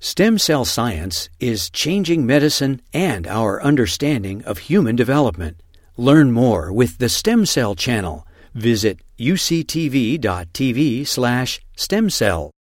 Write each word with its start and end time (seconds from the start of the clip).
Stem 0.00 0.38
cell 0.38 0.64
science 0.64 1.28
is 1.40 1.70
changing 1.70 2.24
medicine 2.24 2.80
and 2.94 3.26
our 3.26 3.60
understanding 3.60 4.44
of 4.44 4.58
human 4.58 4.94
development. 4.94 5.60
Learn 5.96 6.30
more 6.30 6.72
with 6.72 6.98
the 6.98 7.08
Stem 7.08 7.44
Cell 7.44 7.74
Channel. 7.74 8.24
Visit 8.54 9.00
uctv.tv 9.18 11.04
slash 11.04 11.60
stem 11.74 12.10
cell. 12.10 12.52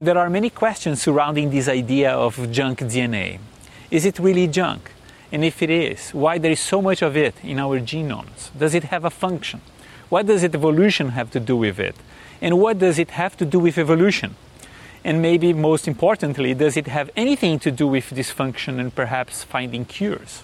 There 0.00 0.16
are 0.16 0.30
many 0.30 0.48
questions 0.48 1.02
surrounding 1.02 1.50
this 1.50 1.68
idea 1.68 2.10
of 2.10 2.50
junk 2.50 2.78
DNA. 2.78 3.38
Is 3.90 4.06
it 4.06 4.18
really 4.18 4.46
junk? 4.46 4.90
And 5.30 5.44
if 5.44 5.60
it 5.60 5.68
is, 5.68 6.14
why 6.14 6.38
there 6.38 6.52
is 6.52 6.60
so 6.60 6.80
much 6.80 7.02
of 7.02 7.18
it 7.18 7.34
in 7.44 7.58
our 7.58 7.80
genomes? 7.80 8.48
Does 8.58 8.74
it 8.74 8.84
have 8.84 9.04
a 9.04 9.10
function? 9.10 9.60
What 10.08 10.24
does 10.24 10.42
evolution 10.42 11.10
have 11.10 11.30
to 11.32 11.40
do 11.40 11.54
with 11.54 11.78
it? 11.78 11.96
And 12.40 12.58
what 12.58 12.78
does 12.78 12.98
it 12.98 13.10
have 13.10 13.36
to 13.36 13.44
do 13.44 13.58
with 13.58 13.76
evolution? 13.76 14.36
And 15.08 15.22
maybe 15.22 15.54
most 15.54 15.88
importantly, 15.88 16.52
does 16.52 16.76
it 16.76 16.86
have 16.86 17.08
anything 17.16 17.58
to 17.60 17.70
do 17.70 17.86
with 17.86 18.10
dysfunction 18.10 18.78
and 18.78 18.94
perhaps 18.94 19.42
finding 19.42 19.86
cures? 19.86 20.42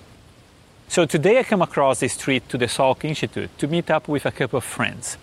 So 0.89 1.05
today 1.05 1.39
I 1.39 1.43
come 1.43 1.61
across 1.61 2.01
the 2.01 2.09
street 2.09 2.49
to 2.49 2.57
the 2.57 2.65
Salk 2.65 3.05
Institute 3.05 3.51
to 3.59 3.69
meet 3.69 3.91
up 3.91 4.09
with 4.09 4.25
a 4.25 4.31
couple 4.31 4.57
of 4.57 4.65
friends. 4.65 5.19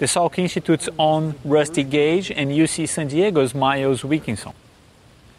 The 0.00 0.06
Salk 0.06 0.40
Institute's 0.40 0.88
own 0.98 1.36
Rusty 1.44 1.84
Gage 1.84 2.32
and 2.32 2.50
UC 2.50 2.88
San 2.88 3.06
Diego's 3.06 3.54
Miles 3.54 4.04
Wilkinson. 4.04 4.54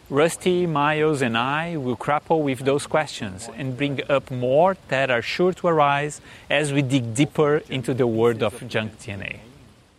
Rusty, 0.08 0.64
Miles, 0.66 1.20
and 1.20 1.36
I 1.36 1.76
will 1.76 1.96
grapple 1.96 2.42
with 2.42 2.60
those 2.60 2.86
questions 2.86 3.50
and 3.54 3.76
bring 3.76 4.00
up 4.08 4.30
more 4.30 4.78
that 4.88 5.10
are 5.10 5.20
sure 5.20 5.52
to 5.52 5.66
arise 5.68 6.22
as 6.48 6.72
we 6.72 6.80
dig 6.80 7.14
deeper 7.14 7.58
into 7.68 7.92
the 7.92 8.06
world 8.06 8.42
of 8.42 8.66
junk 8.66 8.98
DNA. 8.98 9.40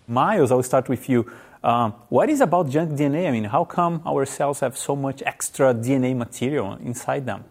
Miles, 0.08 0.52
I'll 0.52 0.64
start 0.64 0.90
with 0.90 1.08
you. 1.08 1.32
Um, 1.64 1.94
what 2.10 2.30
is 2.30 2.42
about 2.42 2.70
junk 2.70 2.92
DNA? 2.92 3.28
I 3.28 3.32
mean, 3.32 3.46
how 3.46 3.64
come 3.64 4.02
our 4.06 4.26
cells 4.26 4.60
have 4.60 4.78
so 4.78 4.96
much 4.96 5.24
extra 5.26 5.74
DNA 5.74 6.16
material 6.16 6.74
inside 6.84 7.26
them? 7.26 7.46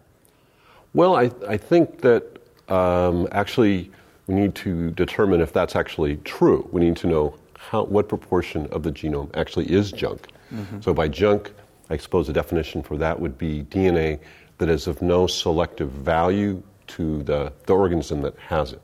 Well, 0.92 1.16
I, 1.16 1.30
I 1.48 1.56
think 1.56 2.02
that 2.02 2.24
um, 2.69 3.27
actually 3.32 3.91
we 4.27 4.34
need 4.34 4.54
to 4.56 4.91
determine 4.91 5.41
if 5.41 5.52
that's 5.52 5.74
actually 5.74 6.16
true. 6.24 6.69
We 6.72 6.82
need 6.82 6.96
to 6.98 7.06
know 7.06 7.34
how, 7.56 7.84
what 7.84 8.08
proportion 8.08 8.66
of 8.66 8.82
the 8.82 8.92
genome 8.92 9.30
actually 9.34 9.70
is 9.72 9.91
junk. 9.91 10.28
Mm-hmm. 10.52 10.82
So, 10.82 10.92
by 10.92 11.08
junk, 11.08 11.52
I 11.88 11.97
suppose 11.97 12.26
the 12.26 12.32
definition 12.34 12.82
for 12.82 12.98
that 12.98 13.19
would 13.19 13.38
be 13.38 13.62
DNA 13.64 14.20
that 14.58 14.69
is 14.69 14.86
of 14.86 15.00
no 15.00 15.26
selective 15.26 15.91
value 15.91 16.62
to 16.88 17.22
the, 17.22 17.52
the 17.66 17.74
organism 17.74 18.20
that 18.22 18.36
has 18.38 18.72
it. 18.74 18.82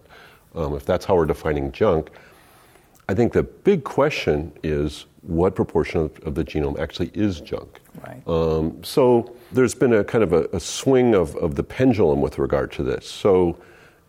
Um, 0.55 0.75
if 0.75 0.87
that's 0.87 1.05
how 1.05 1.17
we're 1.17 1.27
defining 1.27 1.71
junk, 1.73 2.11
I 3.09 3.15
think 3.15 3.33
the 3.33 3.43
big 3.43 3.85
question 3.85 4.53
is 4.63 5.07
what 5.23 5.55
proportion 5.55 6.01
of, 6.03 6.19
of 6.21 6.35
the 6.35 6.45
genome 6.45 6.79
actually 6.79 7.11
is 7.15 7.41
junk. 7.41 7.81
Right. 8.07 8.23
Um, 8.27 8.83
so 8.85 9.35
there's 9.53 9.75
been 9.75 9.95
a 9.95 10.05
kind 10.05 10.23
of 10.23 10.33
a, 10.33 10.45
a, 10.53 10.61
swing 10.61 11.15
of, 11.15 11.35
of 11.37 11.55
the 11.55 11.63
pendulum 11.63 12.21
with 12.21 12.39
regard 12.39 12.71
to 12.73 12.83
this. 12.83 13.09
So 13.09 13.59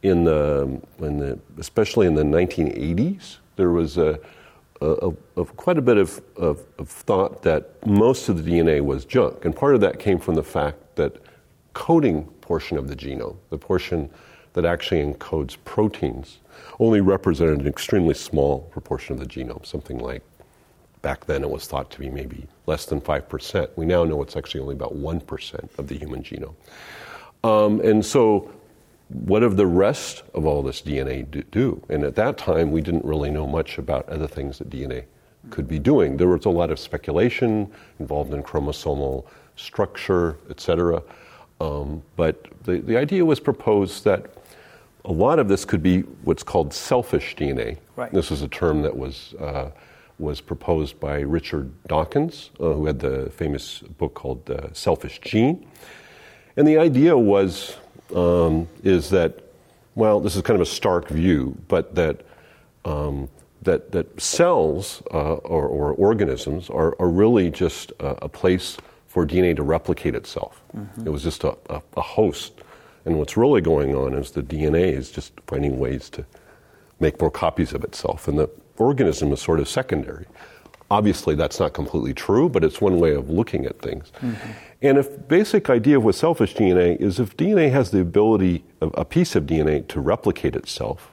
in 0.04 0.26
the, 0.26 0.82
in 1.00 1.18
the 1.18 1.40
especially 1.58 2.08
in 2.08 2.16
the 2.16 2.24
1980s, 2.24 3.38
there 3.56 3.72
was 3.72 3.98
a, 3.98 4.20
a, 4.82 5.12
a 5.36 5.46
quite 5.46 5.78
a 5.78 5.82
bit 5.82 5.98
of, 5.98 6.22
of, 6.38 6.66
of, 6.78 6.88
thought 6.90 7.42
that 7.44 7.86
most 7.86 8.30
of 8.30 8.44
the 8.44 8.52
DNA 8.52 8.82
was 8.82 9.04
junk, 9.04 9.44
and 9.44 9.56
part 9.56 9.76
of 9.76 9.82
that 9.82 10.00
came 10.00 10.20
from 10.20 10.36
the 10.36 10.44
fact 10.44 10.78
that 10.96 11.18
coding 11.74 12.24
portion 12.42 12.78
of 12.78 12.88
the 12.88 12.96
genome, 12.96 13.36
the 13.50 13.58
portion 13.58 14.10
that 14.54 14.64
actually 14.66 15.04
encodes 15.04 15.58
proteins, 15.66 16.40
only 16.80 17.02
represented 17.02 17.60
an 17.60 17.68
extremely 17.68 18.14
small 18.14 18.62
proportion 18.72 19.14
of 19.14 19.20
the 19.20 19.26
genome, 19.26 19.66
something 19.66 20.00
like 20.00 20.24
back 21.02 21.26
then 21.26 21.44
it 21.44 21.50
was 21.50 21.68
thought 21.68 21.90
to 21.92 22.00
be 22.00 22.10
maybe 22.10 22.48
less 22.66 22.86
than 22.86 23.00
5%. 23.00 23.70
We 23.76 23.86
now 23.86 24.04
know 24.04 24.22
it's 24.22 24.36
actually 24.36 24.62
only 24.62 24.76
about 24.76 24.96
1% 24.96 25.80
of 25.80 25.88
the 25.88 25.98
human 25.98 26.24
genome. 26.24 26.56
Um, 27.44 27.80
and 27.82 28.06
so, 28.06 28.52
what 29.08 29.42
of 29.42 29.58
the 29.58 29.66
rest 29.66 30.24
of 30.36 30.46
all 30.46 30.62
this 30.62 30.82
DNA 30.82 31.50
do? 31.50 31.82
And 31.90 32.04
at 32.04 32.16
that 32.16 32.38
time, 32.38 32.72
we 32.72 32.82
didn't 32.82 33.06
really 33.06 33.32
know 33.32 33.48
much 33.48 33.78
about 33.78 34.08
other 34.08 34.28
things 34.28 34.60
that 34.60 34.70
DNA 34.70 35.06
could 35.50 35.68
be 35.68 35.80
doing. 35.80 36.18
There 36.18 36.28
was 36.28 36.46
a 36.46 36.50
lot 36.50 36.70
of 36.70 36.78
speculation 36.78 37.72
involved 38.00 38.34
in 38.34 38.44
chromosomal 38.44 39.26
structure, 39.56 40.38
et 40.50 40.60
cetera. 40.60 41.02
Um, 41.60 42.04
but 42.18 42.46
the, 42.64 42.78
the 42.80 42.98
idea 42.98 43.26
was 43.26 43.40
proposed 43.40 44.04
that 44.04 44.32
a 45.10 45.12
lot 45.12 45.40
of 45.40 45.48
this 45.48 45.66
could 45.66 45.82
be 45.82 46.02
what's 46.24 46.44
called 46.44 46.72
selfish 46.72 47.36
DNA. 47.36 47.78
Right. 47.96 48.14
This 48.14 48.30
is 48.30 48.44
a 48.44 48.48
term 48.48 48.84
that 48.84 48.96
was, 48.96 49.34
uh, 49.40 49.72
was 50.20 50.40
proposed 50.40 51.00
by 51.00 51.22
Richard 51.22 51.72
Dawkins, 51.88 52.52
uh, 52.60 52.74
who 52.74 52.86
had 52.86 53.00
the 53.00 53.32
famous 53.32 53.80
book 53.80 54.14
called 54.14 54.48
uh, 54.52 54.72
Selfish 54.72 55.20
Gene. 55.22 55.66
And 56.56 56.68
the 56.68 56.78
idea 56.78 57.18
was, 57.18 57.76
um, 58.16 58.68
is 58.84 59.10
that, 59.10 59.40
well, 59.96 60.20
this 60.20 60.36
is 60.36 60.44
kind 60.44 60.56
of 60.56 60.62
a 60.62 60.70
stark 60.70 61.10
view, 61.10 61.58
but 61.68 61.96
that, 61.96 62.22
um, 62.86 63.30
that, 63.64 63.92
that 63.92 64.22
cells 64.22 65.02
uh, 65.12 65.36
or, 65.36 65.66
or, 65.66 65.94
organisms 65.94 66.70
are, 66.70 66.96
are 67.00 67.10
really 67.10 67.50
just 67.50 67.92
a, 68.00 68.26
a, 68.26 68.30
place 68.30 68.78
for 69.08 69.26
DNA 69.26 69.56
to 69.56 69.64
replicate 69.64 70.16
itself. 70.16 70.62
Mm-hmm. 70.78 71.08
It 71.08 71.10
was 71.10 71.24
just 71.24 71.44
a, 71.44 71.58
a, 71.70 71.82
a 71.98 72.02
host 72.02 72.62
and 73.10 73.18
what's 73.18 73.36
really 73.36 73.60
going 73.60 73.96
on 73.96 74.14
is 74.14 74.30
the 74.30 74.44
DNA 74.44 74.94
is 74.94 75.10
just 75.10 75.34
finding 75.48 75.80
ways 75.80 76.12
to 76.12 76.24
make 77.00 77.20
more 77.20 77.32
copies 77.32 77.74
of 77.74 77.84
itself, 77.84 78.28
and 78.28 78.38
the 78.38 78.48
organism 78.78 79.34
is 79.34 79.42
sort 79.42 79.60
of 79.60 79.68
secondary. 79.68 80.28
Obviously, 80.92 81.34
that's 81.34 81.60
not 81.60 81.74
completely 81.74 82.14
true, 82.14 82.48
but 82.50 82.64
it's 82.64 82.80
one 82.80 83.00
way 83.00 83.16
of 83.16 83.28
looking 83.28 83.66
at 83.66 83.80
things. 83.80 84.12
Mm-hmm. 84.22 84.52
And 84.84 84.98
if 85.00 85.28
basic 85.28 85.72
idea 85.72 86.00
with 86.00 86.16
selfish 86.16 86.54
DNA 86.54 86.98
is 87.02 87.20
if 87.20 87.36
DNA 87.36 87.72
has 87.72 87.90
the 87.90 88.02
ability, 88.02 88.64
a 88.82 89.06
piece 89.06 89.36
of 89.36 89.46
DNA 89.46 89.88
to 89.88 90.00
replicate 90.00 90.56
itself, 90.56 91.12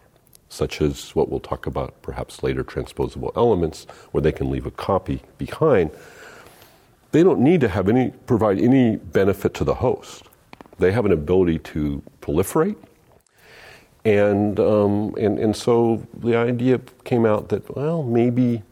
such 0.51 0.83
as 0.83 1.15
what 1.15 1.31
we'll 1.31 1.41
talk 1.41 1.67
about 1.67 2.01
perhaps 2.03 2.43
later, 2.43 2.63
transposable 2.63 3.33
elements, 3.37 3.87
where 4.13 4.21
they 4.21 4.33
can 4.33 4.51
leave 4.51 4.67
a 4.67 4.71
copy 4.71 5.23
behind, 5.39 5.91
they 7.13 7.23
don't 7.23 7.41
need 7.41 7.63
to 7.63 7.69
have 7.69 7.89
any 7.89 8.11
provide 8.27 8.61
any 8.61 8.97
benefit 8.97 9.55
to 9.55 9.65
the 9.65 9.75
host. 9.75 10.25
They 10.79 10.93
have 10.93 11.07
an 11.07 11.13
ability 11.13 11.59
to 11.61 12.03
proliferate. 12.21 12.77
And, 14.05 14.61
um, 14.61 15.15
and, 15.19 15.39
and 15.39 15.57
so 15.57 16.07
the 16.19 16.37
idea 16.37 16.81
came 17.05 17.27
out 17.27 17.49
that, 17.49 17.75
well, 17.75 18.03
maybe 18.05 18.63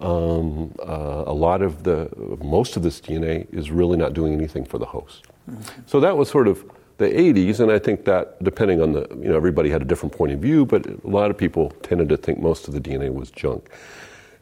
um, 0.00 0.74
uh, 0.80 1.24
a 1.26 1.32
lot 1.32 1.62
of 1.62 1.82
the, 1.82 2.08
most 2.42 2.76
of 2.76 2.82
this 2.82 3.00
DNA 3.00 3.52
is 3.52 3.70
really 3.70 3.96
not 3.96 4.14
doing 4.14 4.32
anything 4.32 4.64
for 4.64 4.78
the 4.78 4.86
host. 4.86 5.26
Mm-hmm. 5.50 5.82
So 5.86 6.00
that 6.00 6.16
was 6.16 6.30
sort 6.30 6.48
of 6.48 6.64
the 6.98 7.08
80s, 7.08 7.60
and 7.60 7.70
I 7.70 7.78
think 7.78 8.04
that 8.04 8.42
depending 8.42 8.80
on 8.80 8.92
the, 8.92 9.06
you 9.10 9.28
know, 9.28 9.36
everybody 9.36 9.70
had 9.70 9.82
a 9.82 9.84
different 9.84 10.16
point 10.16 10.32
of 10.32 10.40
view, 10.40 10.64
but 10.64 10.86
a 10.86 11.08
lot 11.08 11.30
of 11.30 11.36
people 11.36 11.70
tended 11.82 12.08
to 12.10 12.16
think 12.16 12.40
most 12.40 12.68
of 12.68 12.74
the 12.74 12.80
DNA 12.80 13.12
was 13.12 13.30
junk. 13.30 13.68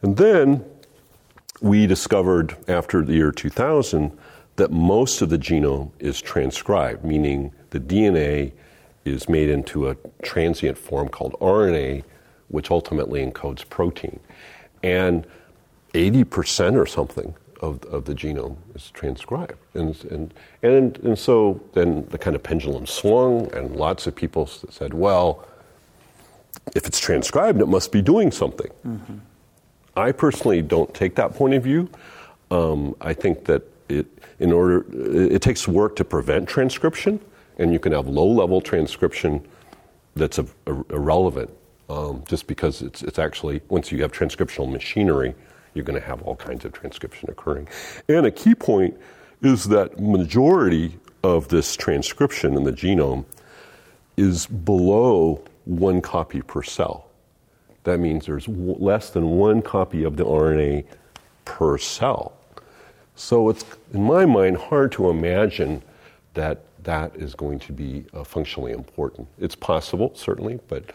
And 0.01 0.15
then 0.15 0.63
we 1.61 1.87
discovered 1.87 2.55
after 2.67 3.03
the 3.03 3.13
year 3.13 3.31
2000 3.31 4.17
that 4.55 4.71
most 4.71 5.21
of 5.21 5.29
the 5.29 5.37
genome 5.37 5.91
is 5.99 6.21
transcribed, 6.21 7.03
meaning 7.03 7.51
the 7.69 7.79
DNA 7.79 8.51
is 9.05 9.27
made 9.27 9.49
into 9.49 9.89
a 9.89 9.95
transient 10.21 10.77
form 10.77 11.09
called 11.09 11.33
RNA, 11.39 12.03
which 12.49 12.69
ultimately 12.69 13.25
encodes 13.25 13.67
protein. 13.67 14.19
And 14.83 15.25
80% 15.93 16.75
or 16.75 16.85
something 16.85 17.33
of, 17.61 17.83
of 17.85 18.05
the 18.05 18.13
genome 18.13 18.57
is 18.75 18.91
transcribed. 18.91 19.55
And, 19.73 20.03
and, 20.05 20.33
and, 20.63 20.97
and 20.99 21.17
so 21.17 21.61
then 21.73 22.05
the 22.09 22.17
kind 22.17 22.35
of 22.35 22.43
pendulum 22.43 22.85
swung, 22.85 23.51
and 23.53 23.75
lots 23.75 24.07
of 24.07 24.15
people 24.15 24.47
said, 24.47 24.93
well, 24.93 25.47
if 26.75 26.85
it's 26.85 26.99
transcribed, 26.99 27.61
it 27.61 27.67
must 27.67 27.91
be 27.91 28.01
doing 28.01 28.31
something. 28.31 28.71
Mm-hmm. 28.85 29.17
I 29.95 30.11
personally 30.11 30.61
don't 30.61 30.93
take 30.93 31.15
that 31.15 31.33
point 31.35 31.53
of 31.53 31.63
view. 31.63 31.89
Um, 32.49 32.95
I 33.01 33.13
think 33.13 33.45
that 33.45 33.63
it, 33.99 34.07
in 34.39 34.51
order, 34.51 34.85
it 35.33 35.41
takes 35.41 35.67
work 35.67 35.95
to 35.97 36.05
prevent 36.05 36.47
transcription, 36.47 37.19
and 37.57 37.73
you 37.73 37.79
can 37.79 37.91
have 37.91 38.07
low 38.07 38.27
level 38.27 38.61
transcription 38.61 39.45
that's 40.15 40.39
a, 40.39 40.45
a, 40.67 40.71
irrelevant 40.89 41.49
um, 41.89 42.23
just 42.27 42.47
because 42.47 42.81
it's, 42.81 43.03
it's 43.03 43.19
actually, 43.19 43.61
once 43.69 43.91
you 43.91 44.01
have 44.01 44.11
transcriptional 44.11 44.71
machinery, 44.71 45.35
you're 45.73 45.85
going 45.85 45.99
to 45.99 46.05
have 46.05 46.21
all 46.23 46.35
kinds 46.35 46.65
of 46.65 46.73
transcription 46.73 47.29
occurring. 47.29 47.67
And 48.07 48.25
a 48.25 48.31
key 48.31 48.55
point 48.55 48.97
is 49.41 49.65
that 49.65 49.99
majority 49.99 50.97
of 51.23 51.47
this 51.49 51.75
transcription 51.75 52.55
in 52.55 52.63
the 52.63 52.71
genome 52.71 53.25
is 54.17 54.47
below 54.47 55.43
one 55.65 56.01
copy 56.01 56.41
per 56.41 56.63
cell. 56.63 57.07
That 57.83 57.99
means 57.99 58.25
there's 58.25 58.45
w- 58.45 58.75
less 58.77 59.09
than 59.09 59.31
one 59.31 59.61
copy 59.61 60.03
of 60.03 60.17
the 60.17 60.25
RNA 60.25 60.85
per 61.45 61.77
cell. 61.77 62.33
So 63.21 63.49
it's, 63.49 63.63
in 63.93 64.03
my 64.03 64.25
mind, 64.25 64.57
hard 64.57 64.91
to 64.93 65.09
imagine 65.09 65.83
that 66.33 66.63
that 66.83 67.15
is 67.15 67.35
going 67.35 67.59
to 67.59 67.71
be 67.71 68.05
uh, 68.13 68.23
functionally 68.23 68.71
important. 68.71 69.27
It's 69.39 69.55
possible, 69.55 70.11
certainly, 70.15 70.59
but 70.67 70.91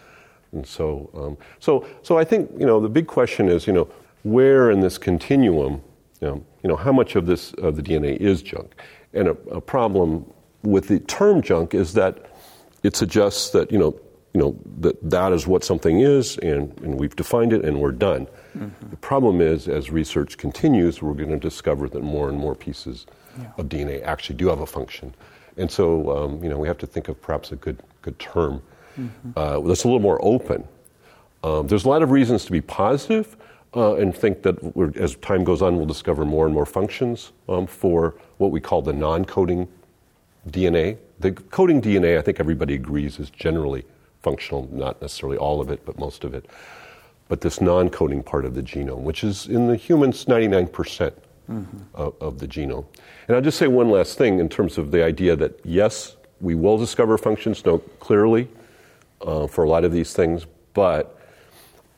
and 0.52 0.66
so 0.66 1.10
um, 1.14 1.36
so 1.60 1.86
so 2.02 2.18
I 2.18 2.24
think 2.24 2.50
you 2.58 2.66
know 2.66 2.80
the 2.80 2.88
big 2.88 3.06
question 3.06 3.48
is 3.48 3.66
you 3.66 3.72
know 3.72 3.88
where 4.22 4.70
in 4.70 4.80
this 4.80 4.98
continuum 4.98 5.82
you 6.20 6.28
know, 6.28 6.44
you 6.62 6.68
know, 6.68 6.76
how 6.76 6.92
much 6.92 7.16
of 7.16 7.26
this 7.26 7.52
of 7.54 7.76
the 7.76 7.82
DNA 7.82 8.16
is 8.16 8.42
junk? 8.42 8.74
And 9.12 9.28
a, 9.28 9.36
a 9.50 9.60
problem 9.60 10.24
with 10.62 10.88
the 10.88 11.00
term 11.00 11.42
junk 11.42 11.74
is 11.74 11.92
that 11.94 12.30
it 12.82 12.96
suggests 12.96 13.50
that 13.50 13.70
you 13.70 13.78
know 13.78 13.98
you 14.34 14.40
know 14.40 14.58
that 14.80 14.96
that 15.10 15.32
is 15.32 15.46
what 15.46 15.64
something 15.64 16.00
is, 16.00 16.38
and, 16.38 16.76
and 16.80 16.98
we've 16.98 17.16
defined 17.16 17.52
it, 17.52 17.64
and 17.64 17.80
we're 17.80 17.92
done. 17.92 18.26
Mm-hmm. 18.56 18.90
The 18.90 18.96
problem 18.96 19.40
is, 19.40 19.68
as 19.68 19.90
research 19.90 20.38
continues, 20.38 21.02
we're 21.02 21.14
going 21.14 21.30
to 21.30 21.38
discover 21.38 21.88
that 21.88 22.02
more 22.02 22.28
and 22.28 22.38
more 22.38 22.54
pieces 22.54 23.06
yeah. 23.38 23.52
of 23.58 23.68
DNA 23.68 24.02
actually 24.02 24.36
do 24.36 24.48
have 24.48 24.60
a 24.60 24.66
function, 24.66 25.14
and 25.56 25.70
so 25.70 26.16
um, 26.16 26.42
you 26.42 26.48
know 26.48 26.58
we 26.58 26.68
have 26.68 26.78
to 26.78 26.86
think 26.86 27.08
of 27.08 27.20
perhaps 27.20 27.52
a 27.52 27.56
good 27.56 27.82
good 28.02 28.18
term 28.18 28.62
mm-hmm. 28.98 29.30
uh, 29.36 29.60
that's 29.60 29.84
a 29.84 29.86
little 29.86 30.00
more 30.00 30.18
open. 30.22 30.66
Um, 31.44 31.66
there's 31.66 31.84
a 31.84 31.88
lot 31.88 32.02
of 32.02 32.10
reasons 32.10 32.44
to 32.46 32.52
be 32.52 32.60
positive 32.60 33.36
uh, 33.74 33.96
and 33.96 34.16
think 34.16 34.42
that 34.42 34.56
as 34.96 35.16
time 35.16 35.44
goes 35.44 35.62
on, 35.62 35.76
we'll 35.76 35.86
discover 35.86 36.24
more 36.24 36.46
and 36.46 36.54
more 36.54 36.66
functions 36.66 37.32
um, 37.48 37.66
for 37.66 38.14
what 38.38 38.50
we 38.50 38.60
call 38.60 38.82
the 38.82 38.92
non 38.92 39.24
coding 39.24 39.68
DNA. 40.48 40.96
The 41.20 41.32
coding 41.32 41.82
DNA, 41.82 42.18
I 42.18 42.22
think 42.22 42.40
everybody 42.40 42.74
agrees, 42.74 43.18
is 43.18 43.30
generally 43.30 43.84
functional, 44.22 44.68
not 44.72 45.00
necessarily 45.02 45.36
all 45.36 45.60
of 45.60 45.70
it, 45.70 45.84
but 45.84 45.98
most 45.98 46.24
of 46.24 46.34
it. 46.34 46.46
But 47.28 47.40
this 47.40 47.60
non 47.60 47.90
coding 47.90 48.22
part 48.22 48.44
of 48.44 48.54
the 48.54 48.62
genome, 48.62 49.00
which 49.00 49.24
is 49.24 49.46
in 49.46 49.66
the 49.66 49.76
humans 49.76 50.24
99% 50.26 50.70
mm 50.70 51.64
hmm 51.64 51.78
of, 51.94 52.14
of 52.20 52.38
the 52.38 52.46
genome. 52.46 52.84
And 53.26 53.36
I'll 53.36 53.42
just 53.42 53.58
say 53.58 53.68
one 53.68 53.88
last 53.88 54.18
thing 54.18 54.40
in 54.40 54.48
terms 54.48 54.78
of 54.78 54.90
the 54.90 55.02
idea 55.04 55.36
that 55.36 55.58
yes, 55.64 56.16
we 56.40 56.54
will 56.54 56.76
discover 56.76 57.16
functions, 57.16 57.64
no, 57.64 57.78
clearly, 58.00 58.48
uh, 59.22 59.46
for 59.46 59.64
a 59.64 59.68
lot 59.68 59.84
of 59.84 59.92
these 59.92 60.12
things, 60.12 60.46
but 60.74 61.18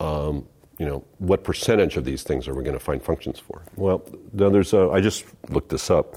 um, 0.00 0.46
you 0.78 0.86
know, 0.86 1.04
what 1.18 1.42
percentage 1.42 1.96
of 1.96 2.04
these 2.04 2.22
things 2.22 2.46
are 2.46 2.54
we 2.54 2.62
going 2.62 2.78
to 2.78 2.84
find 2.84 3.02
functions 3.02 3.38
for? 3.38 3.62
Well, 3.74 4.04
now 4.32 4.48
there's 4.48 4.72
a, 4.72 4.90
I 4.90 5.00
just 5.00 5.24
looked 5.48 5.70
this 5.70 5.90
up. 5.90 6.14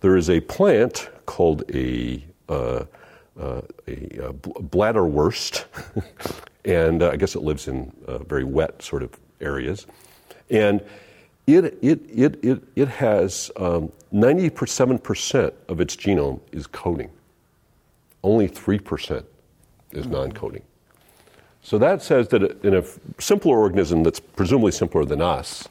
There 0.00 0.16
is 0.16 0.28
a 0.28 0.40
plant 0.40 1.08
called 1.24 1.64
a, 1.74 2.22
uh, 2.48 2.84
uh, 3.38 3.62
a, 3.86 3.92
a 3.92 4.32
bladderwort, 4.32 5.64
and 6.64 7.02
uh, 7.02 7.10
I 7.10 7.16
guess 7.16 7.34
it 7.34 7.42
lives 7.42 7.68
in 7.68 7.92
uh, 8.06 8.18
very 8.18 8.44
wet 8.44 8.82
sort 8.82 9.02
of 9.02 9.18
areas. 9.40 9.86
And 10.50 10.82
it, 11.46 11.78
it, 11.82 12.00
it, 12.10 12.44
it, 12.44 12.62
it 12.76 12.88
has 12.88 13.50
um, 13.56 13.90
97% 14.12 15.52
of 15.68 15.80
its 15.80 15.96
genome 15.96 16.40
is 16.52 16.66
coding. 16.66 17.10
Only 18.22 18.48
3% 18.48 19.24
is 19.92 20.06
non 20.06 20.32
coding. 20.32 20.62
So 21.62 21.78
that 21.78 22.02
says 22.02 22.28
that 22.28 22.42
in 22.64 22.74
a 22.74 22.84
simpler 23.18 23.56
organism 23.56 24.02
that's 24.02 24.20
presumably 24.20 24.72
simpler 24.72 25.04
than 25.04 25.20
us, 25.22 25.68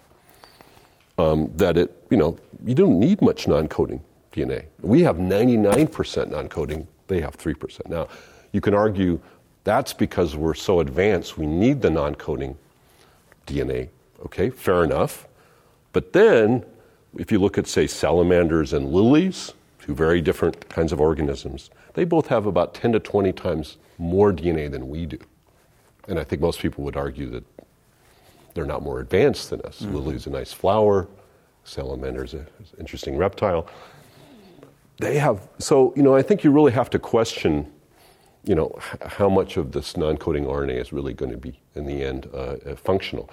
um, 1.17 1.51
that 1.55 1.77
it, 1.77 2.05
you 2.09 2.17
know, 2.17 2.37
you 2.65 2.73
don't 2.73 2.99
need 2.99 3.21
much 3.21 3.47
non-coding 3.47 4.01
DNA. 4.31 4.65
We 4.81 5.01
have 5.01 5.17
99% 5.17 6.31
non-coding, 6.31 6.87
they 7.11 7.21
have 7.21 7.37
3%. 7.37 7.87
Now, 7.89 8.07
you 8.53 8.61
can 8.61 8.73
argue 8.73 9.19
that's 9.63 9.93
because 9.93 10.35
we're 10.35 10.53
so 10.53 10.79
advanced, 10.79 11.37
we 11.37 11.45
need 11.45 11.81
the 11.81 11.89
non-coding 11.89 12.57
DNA. 13.45 13.89
Okay, 14.25 14.49
fair 14.49 14.83
enough. 14.83 15.27
But 15.91 16.13
then, 16.13 16.63
if 17.17 17.31
you 17.31 17.39
look 17.39 17.57
at, 17.57 17.67
say, 17.67 17.85
salamanders 17.85 18.71
and 18.71 18.91
lilies, 18.91 19.53
two 19.81 19.93
very 19.93 20.21
different 20.21 20.69
kinds 20.69 20.93
of 20.93 21.01
organisms, 21.01 21.69
they 21.93 22.05
both 22.05 22.27
have 22.27 22.45
about 22.45 22.73
10 22.73 22.93
to 22.93 22.99
20 22.99 23.33
times 23.33 23.77
more 23.97 24.31
DNA 24.31 24.71
than 24.71 24.89
we 24.89 25.05
do. 25.05 25.19
And 26.07 26.17
I 26.17 26.23
think 26.23 26.41
most 26.41 26.59
people 26.59 26.83
would 26.85 26.95
argue 26.95 27.29
that 27.31 27.43
they're 28.53 28.65
not 28.65 28.81
more 28.81 29.01
advanced 29.01 29.49
than 29.49 29.61
us. 29.61 29.81
Mm-hmm. 29.81 29.95
Lily's 29.95 30.27
a 30.27 30.29
nice 30.29 30.53
flower, 30.53 31.07
salamander's 31.65 32.33
an 32.33 32.47
interesting 32.79 33.17
reptile. 33.17 33.67
They 35.01 35.17
have, 35.17 35.47
so, 35.57 35.93
you 35.95 36.03
know, 36.03 36.15
I 36.15 36.21
think 36.21 36.43
you 36.43 36.51
really 36.51 36.71
have 36.71 36.89
to 36.91 36.99
question, 36.99 37.71
you 38.43 38.55
know, 38.55 38.77
how 39.05 39.29
much 39.29 39.57
of 39.57 39.71
this 39.71 39.97
non 39.97 40.17
coding 40.17 40.45
RNA 40.45 40.79
is 40.79 40.93
really 40.93 41.13
going 41.13 41.31
to 41.31 41.37
be, 41.37 41.59
in 41.75 41.85
the 41.85 42.03
end, 42.03 42.29
uh, 42.33 42.37
uh, 42.37 42.75
functional. 42.75 43.29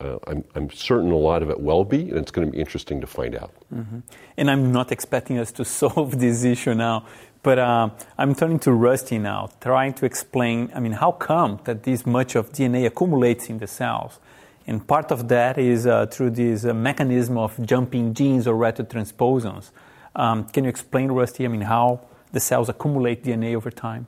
Uh, 0.00 0.18
I'm, 0.26 0.44
I'm, 0.56 0.68
certain 0.70 1.12
a 1.12 1.16
lot 1.16 1.42
of 1.42 1.50
it 1.50 1.60
will 1.60 1.84
be, 1.84 2.10
and 2.10 2.18
it's 2.18 2.32
going 2.32 2.46
to 2.46 2.52
be 2.52 2.58
interesting 2.58 3.00
to 3.00 3.06
find 3.06 3.36
out. 3.36 3.52
Mm-hmm. 3.72 4.00
And 4.36 4.50
I'm 4.50 4.72
not 4.72 4.90
expecting 4.90 5.38
us 5.38 5.52
to 5.52 5.64
solve 5.80 6.18
this 6.18 6.42
issue 6.44 6.74
now 6.74 7.06
but 7.42 7.58
uh, 7.58 7.90
I'm 8.16 8.34
turning 8.34 8.60
to 8.60 8.72
Rusty 8.72 9.18
now, 9.18 9.50
trying 9.60 9.94
to 9.94 10.06
explain. 10.06 10.70
I 10.74 10.80
mean, 10.80 10.92
how 10.92 11.12
come 11.12 11.60
that 11.64 11.82
this 11.82 12.06
much 12.06 12.36
of 12.36 12.52
DNA 12.52 12.86
accumulates 12.86 13.48
in 13.48 13.58
the 13.58 13.66
cells? 13.66 14.20
And 14.66 14.86
part 14.86 15.10
of 15.10 15.26
that 15.28 15.58
is 15.58 15.86
uh, 15.86 16.06
through 16.06 16.30
this 16.30 16.64
uh, 16.64 16.72
mechanism 16.72 17.36
of 17.36 17.60
jumping 17.66 18.14
genes 18.14 18.46
or 18.46 18.54
retrotransposons. 18.54 19.70
Um, 20.14 20.44
can 20.44 20.64
you 20.64 20.70
explain, 20.70 21.10
Rusty? 21.12 21.44
I 21.44 21.48
mean, 21.48 21.62
how 21.62 22.00
the 22.32 22.40
cells 22.40 22.68
accumulate 22.68 23.24
DNA 23.24 23.54
over 23.54 23.70
time? 23.70 24.06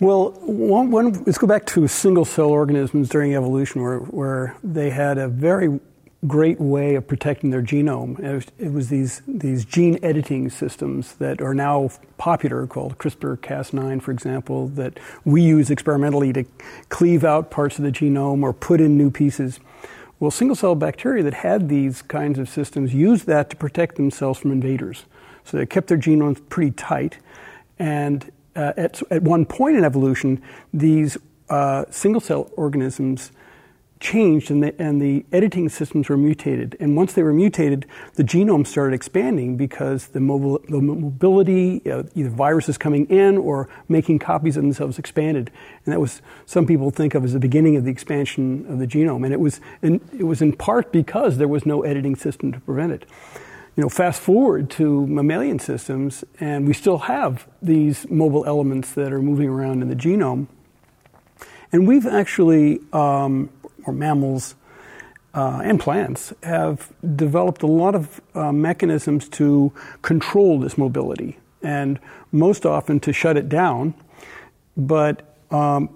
Well, 0.00 0.32
one, 0.40 0.90
one, 0.90 1.12
let's 1.24 1.38
go 1.38 1.46
back 1.46 1.66
to 1.66 1.86
single 1.86 2.24
cell 2.24 2.50
organisms 2.50 3.08
during 3.08 3.34
evolution, 3.34 3.80
where, 3.80 3.98
where 3.98 4.56
they 4.64 4.90
had 4.90 5.18
a 5.18 5.28
very 5.28 5.80
great 6.26 6.60
way 6.60 6.94
of 6.94 7.06
protecting 7.06 7.50
their 7.50 7.62
genome. 7.62 8.18
It 8.18 8.34
was, 8.34 8.46
it 8.58 8.72
was, 8.72 8.88
these, 8.88 9.22
these 9.28 9.64
gene 9.64 9.98
editing 10.02 10.50
systems 10.50 11.14
that 11.16 11.40
are 11.40 11.54
now 11.54 11.90
popular, 12.18 12.66
called 12.66 12.98
CRISPR 12.98 13.38
Cas9, 13.38 14.02
for 14.02 14.10
example, 14.10 14.68
that 14.68 14.98
we 15.24 15.42
use 15.42 15.70
experimentally 15.70 16.32
to 16.32 16.44
cleave 16.88 17.24
out 17.24 17.50
parts 17.50 17.78
of 17.78 17.84
the 17.84 17.92
genome 17.92 18.42
or 18.42 18.52
put 18.52 18.80
in 18.80 18.96
new 18.96 19.10
pieces. 19.10 19.60
Well, 20.18 20.30
single 20.30 20.56
cell 20.56 20.74
bacteria 20.74 21.22
that 21.22 21.34
had 21.34 21.68
these 21.68 22.00
kinds 22.02 22.38
of 22.38 22.48
systems 22.48 22.94
used 22.94 23.26
that 23.26 23.50
to 23.50 23.56
protect 23.56 23.96
themselves 23.96 24.38
from 24.38 24.52
invaders. 24.52 25.04
So 25.44 25.56
they 25.56 25.66
kept 25.66 25.88
their 25.88 25.98
genomes 25.98 26.40
pretty 26.48 26.72
tight. 26.72 27.18
And 27.78 28.30
uh, 28.56 28.72
at, 28.76 29.02
at 29.10 29.22
one 29.22 29.44
point 29.44 29.76
in 29.76 29.84
evolution, 29.84 30.42
these 30.72 31.18
uh, 31.48 31.84
single 31.90 32.20
cell 32.20 32.50
organisms 32.56 33.30
changed 34.00 34.50
and 34.50 34.62
the, 34.62 34.80
and 34.80 35.00
the 35.00 35.24
editing 35.32 35.68
systems 35.68 36.08
were 36.10 36.16
mutated. 36.16 36.76
And 36.78 36.94
once 36.94 37.14
they 37.14 37.22
were 37.22 37.32
mutated, 37.32 37.86
the 38.14 38.22
genome 38.22 38.66
started 38.66 38.94
expanding 38.94 39.56
because 39.56 40.08
the, 40.08 40.20
mobile, 40.20 40.60
the 40.68 40.80
mobility, 40.80 41.80
uh, 41.90 42.02
either 42.14 42.28
viruses 42.28 42.76
coming 42.76 43.06
in 43.06 43.38
or 43.38 43.68
making 43.88 44.18
copies 44.18 44.56
of 44.58 44.62
themselves 44.62 44.98
expanded. 44.98 45.50
And 45.84 45.92
that 45.92 46.00
was, 46.00 46.20
some 46.44 46.66
people 46.66 46.90
think 46.90 47.14
of 47.14 47.24
as 47.24 47.32
the 47.32 47.38
beginning 47.38 47.76
of 47.76 47.84
the 47.84 47.90
expansion 47.90 48.66
of 48.68 48.78
the 48.78 48.86
genome. 48.86 49.24
And 49.24 49.32
it 49.32 49.40
was 49.40 49.60
in, 49.80 50.00
it 50.12 50.24
was 50.24 50.42
in 50.42 50.52
part 50.52 50.92
because 50.92 51.38
there 51.38 51.48
was 51.48 51.64
no 51.64 51.82
editing 51.82 52.14
system 52.14 52.52
to 52.52 52.60
prevent 52.60 52.92
it. 52.92 53.06
You 53.76 53.82
know, 53.82 53.88
fast 53.88 54.20
forward 54.20 54.70
to 54.72 55.06
mammalian 55.06 55.58
systems, 55.58 56.24
and 56.38 56.66
we 56.66 56.74
still 56.74 56.98
have 56.98 57.48
these 57.60 58.08
mobile 58.08 58.44
elements 58.46 58.92
that 58.92 59.12
are 59.12 59.20
moving 59.20 59.48
around 59.48 59.82
in 59.82 59.88
the 59.88 59.96
genome. 59.96 60.46
And 61.72 61.88
we've 61.88 62.06
actually 62.06 62.78
um, 62.92 63.50
or 63.84 63.92
mammals 63.92 64.54
uh, 65.34 65.60
and 65.64 65.80
plants 65.80 66.32
have 66.42 66.92
developed 67.16 67.62
a 67.62 67.66
lot 67.66 67.94
of 67.94 68.20
uh, 68.34 68.52
mechanisms 68.52 69.28
to 69.28 69.72
control 70.02 70.60
this 70.60 70.78
mobility 70.78 71.38
and 71.62 71.98
most 72.30 72.66
often 72.66 73.00
to 73.00 73.12
shut 73.12 73.36
it 73.36 73.48
down, 73.48 73.94
but 74.76 75.36
um, 75.50 75.88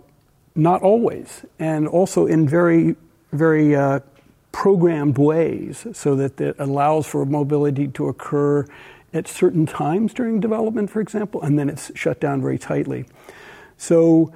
not 0.55 0.83
always, 0.83 1.45
and 1.59 1.87
also 1.87 2.26
in 2.26 2.49
very, 2.49 2.97
very 3.33 3.76
uh, 3.76 4.00
programmed 4.59 5.17
ways 5.17 5.87
so 5.93 6.17
that 6.17 6.41
it 6.41 6.57
allows 6.59 7.07
for 7.07 7.25
mobility 7.25 7.87
to 7.87 8.09
occur 8.09 8.67
at 9.15 9.29
certain 9.29 9.67
times 9.67 10.12
during 10.12 10.41
development, 10.41 10.91
for 10.91 11.00
example, 11.00 11.41
and 11.43 11.57
then 11.57 11.69
it's 11.69 11.93
shut 11.95 12.19
down 12.19 12.43
very 12.43 12.59
tightly. 12.59 13.05
So 13.77 14.33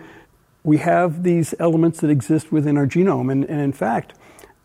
we 0.62 0.76
have 0.76 1.24
these 1.24 1.56
elements 1.58 1.98
that 2.02 2.08
exist 2.08 2.52
within 2.52 2.76
our 2.76 2.86
genome. 2.86 3.32
And, 3.32 3.44
and 3.46 3.60
in 3.60 3.72
fact, 3.72 4.14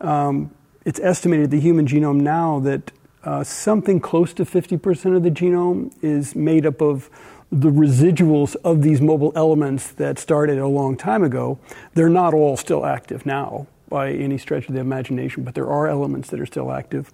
um, 0.00 0.52
it's 0.84 1.00
estimated 1.00 1.50
the 1.50 1.58
human 1.58 1.88
genome 1.88 2.20
now 2.20 2.60
that 2.60 2.92
uh, 3.24 3.42
something 3.42 3.98
close 3.98 4.32
to 4.34 4.44
50% 4.44 5.16
of 5.16 5.24
the 5.24 5.30
genome 5.30 5.92
is 6.00 6.36
made 6.36 6.66
up 6.66 6.80
of 6.80 7.10
the 7.50 7.72
residuals 7.72 8.54
of 8.62 8.82
these 8.82 9.00
mobile 9.00 9.32
elements 9.34 9.90
that 9.90 10.20
started 10.20 10.58
a 10.58 10.68
long 10.68 10.96
time 10.96 11.24
ago. 11.24 11.58
They're 11.94 12.08
not 12.08 12.32
all 12.32 12.56
still 12.56 12.86
active 12.86 13.26
now 13.26 13.66
by 13.88 14.12
any 14.12 14.38
stretch 14.38 14.68
of 14.68 14.74
the 14.74 14.80
imagination, 14.80 15.44
but 15.44 15.54
there 15.54 15.68
are 15.68 15.88
elements 15.88 16.30
that 16.30 16.40
are 16.40 16.46
still 16.46 16.72
active. 16.72 17.12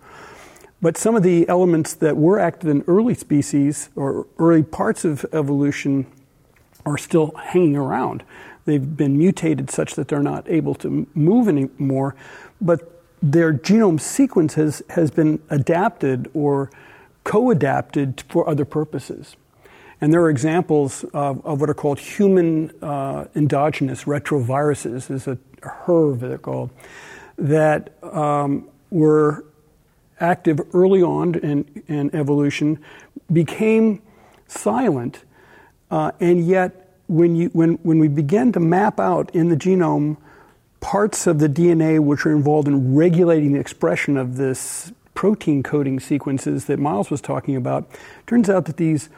But 0.83 0.97
some 0.97 1.17
of 1.17 1.23
the 1.23 1.49
elements 1.49 1.95
that 1.95 2.17
were 2.17 2.39
active 2.39 2.69
in 2.69 2.85
early 2.87 3.15
species 3.15 3.89
or 3.97 4.27
early 4.39 4.63
parts 4.63 5.05
of 5.05 5.25
evolution 5.33 6.07
are 6.85 6.99
still 6.99 7.35
hanging 7.37 7.77
around. 7.77 8.23
They've 8.67 8.97
been 8.97 9.17
mutated 9.17 9.71
such 9.71 9.95
that 9.95 10.09
they're 10.09 10.23
not 10.23 10.49
able 10.49 10.75
to 10.77 11.07
move 11.15 11.49
anymore, 11.49 12.17
but 12.61 12.91
their 13.23 13.53
genome 13.55 14.01
sequence 14.01 14.55
has, 14.55 14.83
has 14.91 15.11
been 15.11 15.41
adapted 15.49 16.31
or 16.35 16.71
co 17.25 17.51
adapted 17.51 18.23
for 18.29 18.49
other 18.49 18.65
purposes. 18.65 19.37
And 20.01 20.13
there 20.13 20.21
are 20.21 20.29
examples 20.29 21.05
of, 21.15 21.45
of 21.47 21.61
what 21.61 21.71
are 21.71 21.75
called 21.75 21.99
human 21.99 22.71
uh, 22.83 23.27
endogenous 23.35 24.05
retroviruses, 24.05 25.11
is 25.11 25.27
a 25.27 25.39
HERV 25.87 26.21
they're 26.21 26.69
that 27.37 27.93
um, 28.05 28.69
were 28.91 29.45
active 30.21 30.61
early 30.73 31.03
on 31.03 31.35
in, 31.37 31.83
in 31.89 32.15
evolution 32.15 32.79
became 33.33 34.01
silent, 34.47 35.25
uh, 35.91 36.13
and 36.21 36.47
yet 36.47 36.97
when, 37.07 37.37
you, 37.37 37.49
when, 37.49 37.75
when 37.83 37.99
we 37.99 38.09
began 38.09 38.53
to 38.53 38.61
map 38.61 39.01
out 39.01 39.35
in 39.35 39.49
the 39.49 39.57
genome 39.57 40.17
parts 40.81 41.27
of 41.27 41.39
the 41.39 41.49
DNA 41.49 41.99
which 41.99 42.27
are 42.27 42.33
involved 42.33 42.69
in 42.69 42.95
regulating 42.95 43.53
the 43.53 43.61
expression 43.61 44.17
of 44.17 44.37
this 44.37 44.93
protein 45.15 45.63
coding 45.63 45.99
sequences 45.99 46.67
that 46.67 46.79
Miles 46.79 47.11
was 47.11 47.21
talking 47.21 47.57
about, 47.57 47.89
turns 48.27 48.51
out 48.51 48.67
that 48.67 48.77
these 48.77 49.09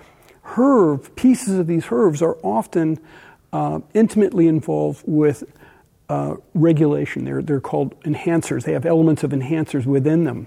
HERV, 0.45 1.17
pieces 1.17 1.59
of 1.59 1.67
these 1.67 1.87
HERVs 1.87 2.23
are 2.23 2.37
often 2.43 2.99
uh, 3.53 3.81
intimately 3.95 4.47
involved 4.47 5.03
with 5.07 5.45
uh, 6.09 6.37
regulation. 6.55 7.25
They're, 7.25 7.43
they're 7.43 7.61
called 7.61 8.01
enhancers. 8.03 8.65
They 8.65 8.73
have 8.73 8.87
elements 8.87 9.25
of 9.25 9.31
enhancers 9.33 9.87
within 9.87 10.25
them. 10.25 10.47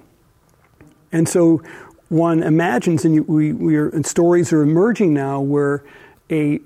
And 1.12 1.28
so 1.28 1.62
one 2.10 2.44
imagines, 2.44 3.06
and 3.06 3.16
you, 3.16 3.24
we, 3.24 3.54
we 3.54 3.76
are, 3.76 3.90
and 3.90 4.06
stories 4.06 4.52
are 4.54 4.62
emerging 4.62 5.14
now 5.14 5.42
where 5.42 5.84
a, 6.30 6.60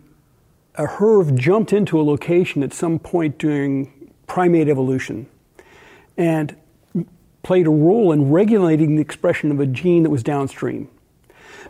a 0.75 0.85
HERV 0.85 1.37
jumped 1.37 1.73
into 1.73 1.99
a 1.99 2.03
location 2.03 2.63
at 2.63 2.73
some 2.73 2.99
point 2.99 3.37
during 3.37 4.11
primate 4.27 4.67
evolution 4.67 5.27
and 6.17 6.55
played 7.43 7.67
a 7.67 7.71
role 7.71 8.11
in 8.11 8.31
regulating 8.31 8.95
the 8.95 9.01
expression 9.01 9.51
of 9.51 9.59
a 9.59 9.65
gene 9.65 10.03
that 10.03 10.09
was 10.09 10.23
downstream. 10.23 10.89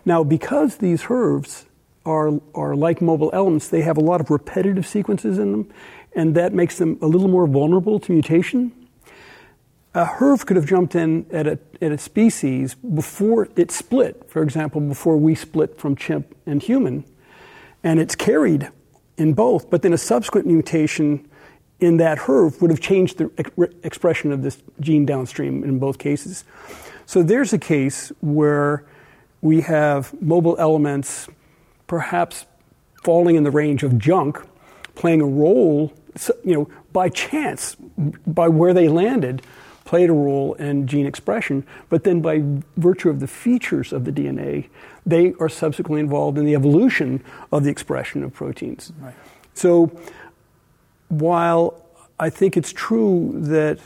Now, 0.05 0.23
because 0.23 0.77
these 0.77 1.03
HERVs 1.03 1.65
are, 2.05 2.39
are 2.53 2.75
like 2.75 3.01
mobile 3.01 3.31
elements, 3.33 3.69
they 3.69 3.81
have 3.81 3.97
a 3.97 4.01
lot 4.01 4.21
of 4.21 4.29
repetitive 4.29 4.85
sequences 4.85 5.39
in 5.39 5.51
them, 5.51 5.73
and 6.15 6.35
that 6.35 6.53
makes 6.53 6.77
them 6.77 6.97
a 7.01 7.07
little 7.07 7.27
more 7.27 7.47
vulnerable 7.47 7.99
to 7.99 8.11
mutation. 8.11 8.71
A 9.93 10.05
HERV 10.05 10.45
could 10.45 10.57
have 10.57 10.65
jumped 10.65 10.95
in 10.95 11.25
at 11.31 11.45
a, 11.45 11.59
at 11.81 11.91
a 11.91 11.97
species 11.97 12.75
before 12.75 13.47
it 13.55 13.71
split, 13.71 14.29
for 14.29 14.41
example, 14.41 14.81
before 14.81 15.17
we 15.17 15.35
split 15.35 15.77
from 15.77 15.95
chimp 15.95 16.35
and 16.45 16.61
human, 16.61 17.05
and 17.83 17.99
it's 17.99 18.15
carried 18.15 18.69
in 19.17 19.33
both, 19.33 19.69
but 19.69 19.83
then 19.83 19.93
a 19.93 19.97
subsequent 19.97 20.47
mutation 20.47 21.27
in 21.79 21.97
that 21.97 22.17
HERV 22.17 22.61
would 22.61 22.71
have 22.71 22.79
changed 22.79 23.17
the 23.17 23.29
expression 23.83 24.31
of 24.31 24.41
this 24.41 24.57
gene 24.79 25.05
downstream 25.05 25.63
in 25.63 25.79
both 25.79 25.99
cases. 25.99 26.43
So 27.05 27.21
there's 27.21 27.53
a 27.53 27.59
case 27.59 28.11
where 28.21 28.85
we 29.41 29.61
have 29.61 30.19
mobile 30.21 30.55
elements 30.57 31.27
perhaps 31.85 32.45
falling 33.03 33.35
in 33.35 33.43
the 33.43 33.51
range 33.51 33.83
of 33.83 33.97
junk, 33.97 34.41
playing 34.95 35.21
a 35.21 35.25
role, 35.25 35.93
you 36.43 36.53
know, 36.53 36.69
by 36.91 37.09
chance, 37.09 37.75
by 38.27 38.47
where 38.47 38.73
they 38.73 38.87
landed, 38.87 39.41
played 39.85 40.09
a 40.09 40.13
role 40.13 40.53
in 40.55 40.87
gene 40.87 41.05
expression, 41.05 41.65
but 41.89 42.03
then 42.03 42.21
by 42.21 42.43
virtue 42.77 43.09
of 43.09 43.19
the 43.19 43.27
features 43.27 43.91
of 43.91 44.05
the 44.05 44.11
DNA, 44.11 44.67
they 45.05 45.33
are 45.39 45.49
subsequently 45.49 45.99
involved 45.99 46.37
in 46.37 46.45
the 46.45 46.55
evolution 46.55 47.23
of 47.51 47.63
the 47.63 47.69
expression 47.69 48.23
of 48.23 48.33
proteins. 48.33 48.93
Right. 48.99 49.13
So 49.53 49.91
while 51.09 51.83
I 52.19 52.29
think 52.29 52.57
it's 52.57 52.71
true 52.71 53.33
that 53.35 53.79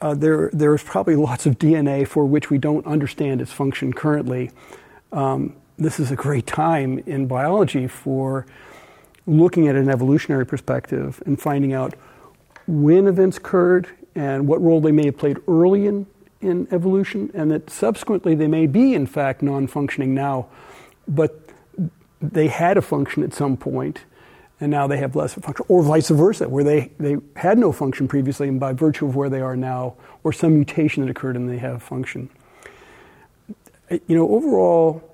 uh, 0.00 0.14
there 0.14 0.50
there's 0.52 0.82
probably 0.82 1.16
lots 1.16 1.46
of 1.46 1.58
DNA 1.58 2.06
for 2.06 2.24
which 2.24 2.50
we 2.50 2.58
don't 2.58 2.84
understand 2.86 3.40
its 3.40 3.52
function 3.52 3.92
currently. 3.92 4.50
Um, 5.12 5.54
this 5.78 5.98
is 6.00 6.10
a 6.10 6.16
great 6.16 6.46
time 6.46 6.98
in 7.06 7.26
biology 7.26 7.86
for 7.86 8.46
looking 9.26 9.68
at 9.68 9.76
an 9.76 9.88
evolutionary 9.88 10.46
perspective 10.46 11.22
and 11.26 11.40
finding 11.40 11.72
out 11.72 11.94
when 12.66 13.06
events 13.06 13.36
occurred 13.36 13.88
and 14.14 14.46
what 14.46 14.60
role 14.60 14.80
they 14.80 14.92
may 14.92 15.06
have 15.06 15.16
played 15.16 15.38
early 15.48 15.86
in, 15.86 16.06
in 16.40 16.68
evolution, 16.70 17.30
and 17.34 17.50
that 17.50 17.70
subsequently 17.70 18.34
they 18.34 18.46
may 18.46 18.66
be, 18.66 18.94
in 18.94 19.06
fact, 19.06 19.42
non 19.42 19.66
functioning 19.66 20.14
now, 20.14 20.46
but 21.08 21.40
they 22.20 22.48
had 22.48 22.76
a 22.76 22.82
function 22.82 23.22
at 23.22 23.32
some 23.32 23.56
point 23.56 24.00
and 24.62 24.70
now 24.70 24.86
they 24.86 24.96
have 24.98 25.16
less 25.16 25.34
function, 25.34 25.66
or 25.68 25.82
vice 25.82 26.08
versa, 26.08 26.48
where 26.48 26.62
they, 26.62 26.92
they 26.96 27.16
had 27.34 27.58
no 27.58 27.72
function 27.72 28.06
previously, 28.06 28.46
and 28.46 28.60
by 28.60 28.72
virtue 28.72 29.04
of 29.04 29.16
where 29.16 29.28
they 29.28 29.40
are 29.40 29.56
now, 29.56 29.94
or 30.22 30.32
some 30.32 30.54
mutation 30.54 31.04
that 31.04 31.10
occurred 31.10 31.34
and 31.34 31.50
they 31.50 31.58
have 31.58 31.82
function. 31.82 32.30
You 33.90 34.16
know, 34.16 34.28
overall, 34.28 35.11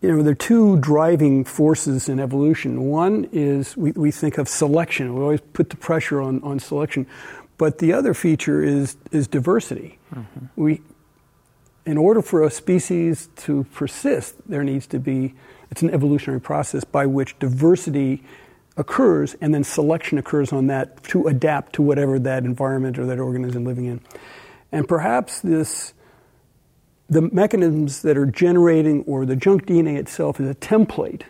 you 0.00 0.10
know, 0.10 0.22
there 0.22 0.32
are 0.32 0.34
two 0.34 0.78
driving 0.78 1.44
forces 1.44 2.08
in 2.08 2.20
evolution. 2.20 2.84
One 2.88 3.28
is 3.32 3.76
we, 3.76 3.92
we 3.92 4.10
think 4.10 4.38
of 4.38 4.48
selection. 4.48 5.14
We 5.14 5.20
always 5.20 5.42
put 5.52 5.68
the 5.70 5.76
pressure 5.76 6.20
on, 6.22 6.42
on 6.42 6.58
selection. 6.58 7.06
But 7.58 7.78
the 7.78 7.92
other 7.92 8.14
feature 8.14 8.62
is, 8.62 8.96
is 9.12 9.28
diversity. 9.28 9.98
Mm-hmm. 10.14 10.46
We, 10.56 10.80
in 11.84 11.98
order 11.98 12.22
for 12.22 12.42
a 12.44 12.50
species 12.50 13.28
to 13.36 13.64
persist, 13.74 14.36
there 14.48 14.64
needs 14.64 14.86
to 14.88 14.98
be, 14.98 15.34
it's 15.70 15.82
an 15.82 15.90
evolutionary 15.90 16.40
process 16.40 16.82
by 16.84 17.04
which 17.04 17.38
diversity 17.38 18.22
occurs 18.78 19.34
and 19.42 19.52
then 19.52 19.64
selection 19.64 20.16
occurs 20.16 20.52
on 20.52 20.68
that 20.68 21.02
to 21.04 21.26
adapt 21.26 21.74
to 21.74 21.82
whatever 21.82 22.18
that 22.18 22.44
environment 22.44 22.98
or 22.98 23.04
that 23.04 23.18
organism 23.18 23.64
living 23.64 23.84
in. 23.84 24.00
And 24.72 24.88
perhaps 24.88 25.40
this 25.40 25.92
the 27.10 27.22
mechanisms 27.22 28.02
that 28.02 28.16
are 28.16 28.24
generating 28.24 29.02
or 29.02 29.26
the 29.26 29.36
junk 29.36 29.66
DNA 29.66 29.98
itself 29.98 30.40
is 30.40 30.48
a 30.48 30.54
template 30.54 31.22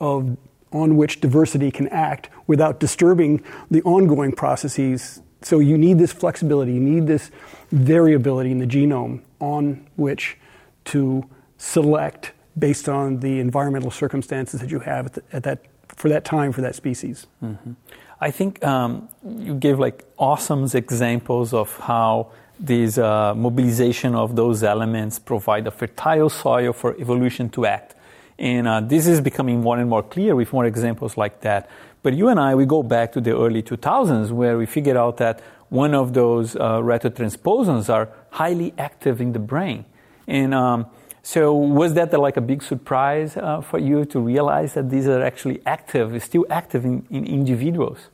of 0.00 0.36
on 0.72 0.96
which 0.96 1.20
diversity 1.20 1.70
can 1.70 1.88
act 1.88 2.30
without 2.46 2.78
disturbing 2.78 3.42
the 3.70 3.82
ongoing 3.82 4.30
processes. 4.30 5.20
So 5.42 5.58
you 5.58 5.76
need 5.76 5.98
this 5.98 6.12
flexibility, 6.12 6.72
you 6.72 6.80
need 6.80 7.08
this 7.08 7.32
variability 7.72 8.52
in 8.52 8.58
the 8.58 8.66
genome 8.66 9.22
on 9.40 9.84
which 9.96 10.38
to 10.86 11.28
select 11.58 12.32
based 12.56 12.88
on 12.88 13.18
the 13.18 13.40
environmental 13.40 13.90
circumstances 13.90 14.60
that 14.60 14.70
you 14.70 14.78
have 14.78 15.06
at, 15.06 15.12
the, 15.14 15.22
at 15.32 15.42
that 15.42 15.64
for 15.88 16.08
that 16.08 16.24
time 16.24 16.52
for 16.52 16.60
that 16.60 16.76
species. 16.76 17.26
Mm-hmm. 17.42 17.72
I 18.20 18.30
think 18.30 18.64
um, 18.64 19.08
you 19.24 19.54
gave 19.54 19.78
like 19.78 20.04
awesome 20.18 20.68
examples 20.72 21.52
of 21.52 21.76
how 21.78 22.30
this 22.60 22.98
uh, 22.98 23.34
mobilization 23.34 24.14
of 24.14 24.36
those 24.36 24.62
elements 24.62 25.18
provide 25.18 25.66
a 25.66 25.70
fertile 25.70 26.28
soil 26.28 26.72
for 26.72 26.94
evolution 27.00 27.48
to 27.50 27.66
act. 27.66 27.94
And 28.38 28.68
uh, 28.68 28.80
this 28.80 29.06
is 29.06 29.20
becoming 29.20 29.60
more 29.60 29.78
and 29.78 29.88
more 29.88 30.02
clear 30.02 30.36
with 30.36 30.52
more 30.52 30.66
examples 30.66 31.16
like 31.16 31.40
that. 31.40 31.68
But 32.02 32.14
you 32.14 32.28
and 32.28 32.38
I, 32.38 32.54
we 32.54 32.66
go 32.66 32.82
back 32.82 33.12
to 33.12 33.20
the 33.20 33.36
early 33.36 33.62
2000s 33.62 34.30
where 34.30 34.56
we 34.56 34.66
figured 34.66 34.96
out 34.96 35.18
that 35.18 35.40
one 35.68 35.94
of 35.94 36.14
those 36.14 36.56
uh, 36.56 36.80
retrotransposons 36.80 37.92
are 37.92 38.08
highly 38.30 38.74
active 38.78 39.20
in 39.20 39.32
the 39.32 39.38
brain. 39.38 39.84
And 40.26 40.54
um, 40.54 40.86
so 41.22 41.54
was 41.54 41.94
that 41.94 42.18
like 42.18 42.36
a 42.36 42.40
big 42.40 42.62
surprise 42.62 43.36
uh, 43.36 43.60
for 43.60 43.78
you 43.78 44.04
to 44.06 44.20
realize 44.20 44.74
that 44.74 44.90
these 44.90 45.06
are 45.06 45.22
actually 45.22 45.60
active, 45.66 46.22
still 46.22 46.46
active 46.50 46.84
in, 46.84 47.06
in 47.10 47.26
individuals? 47.26 48.08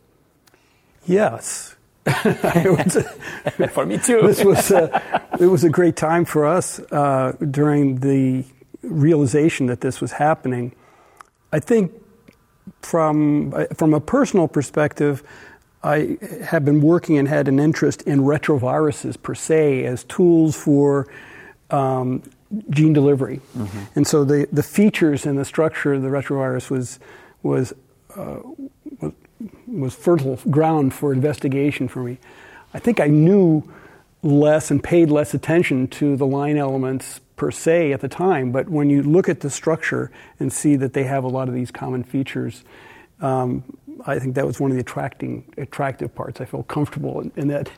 Yes, 1.06 1.75
for 3.72 3.84
me 3.84 3.98
too. 3.98 4.20
this 4.22 4.44
was 4.44 4.70
a, 4.70 5.28
it 5.40 5.46
was 5.46 5.64
a 5.64 5.70
great 5.70 5.96
time 5.96 6.25
for 6.25 6.46
us 6.46 6.78
uh, 6.92 7.32
during 7.50 7.98
the 8.00 8.44
realization 8.82 9.66
that 9.66 9.80
this 9.80 10.00
was 10.00 10.12
happening. 10.12 10.72
I 11.52 11.58
think 11.58 11.92
from 12.82 13.66
from 13.75 13.94
a 13.94 14.00
personal 14.00 14.48
perspective, 14.48 15.22
I 15.82 16.18
have 16.44 16.64
been 16.64 16.80
working 16.80 17.18
and 17.18 17.26
had 17.26 17.48
an 17.48 17.58
interest 17.58 18.02
in 18.02 18.20
retroviruses 18.20 19.20
per 19.20 19.34
se 19.34 19.84
as 19.84 20.04
tools 20.04 20.56
for 20.56 21.08
um, 21.70 22.22
gene 22.70 22.92
delivery, 22.92 23.40
mm-hmm. 23.56 23.78
and 23.96 24.06
so 24.06 24.25
the 24.25 24.48
the 24.52 24.62
features 24.62 25.26
and 25.26 25.38
the 25.38 25.44
structure 25.44 25.94
of 25.94 26.02
the 26.02 26.08
retrovirus 26.08 26.70
was 26.70 27.00
was 27.42 27.72
uh, 28.16 28.38
was 29.66 29.94
fertile 29.94 30.36
ground 30.50 30.94
for 30.94 31.12
investigation 31.12 31.88
for 31.88 32.02
me. 32.02 32.18
I 32.72 32.78
think 32.78 33.00
I 33.00 33.06
knew 33.06 33.62
less 34.22 34.70
and 34.70 34.82
paid 34.82 35.10
less 35.10 35.34
attention 35.34 35.88
to 35.88 36.16
the 36.16 36.26
line 36.26 36.56
elements 36.56 37.20
per 37.36 37.50
se 37.50 37.92
at 37.92 38.00
the 38.00 38.08
time, 38.08 38.50
but 38.50 38.68
when 38.68 38.90
you 38.90 39.02
look 39.02 39.28
at 39.28 39.40
the 39.40 39.50
structure 39.50 40.10
and 40.40 40.52
see 40.52 40.76
that 40.76 40.94
they 40.94 41.04
have 41.04 41.22
a 41.22 41.28
lot 41.28 41.48
of 41.48 41.54
these 41.54 41.70
common 41.70 42.02
features, 42.02 42.64
um, 43.20 43.62
I 44.06 44.18
think 44.18 44.34
that 44.34 44.46
was 44.46 44.58
one 44.60 44.70
of 44.70 44.76
the 44.76 44.80
attracting, 44.80 45.52
attractive 45.56 46.14
parts. 46.14 46.40
I 46.40 46.44
felt 46.44 46.68
comfortable 46.68 47.20
in, 47.20 47.32
in 47.36 47.48
that 47.48 47.70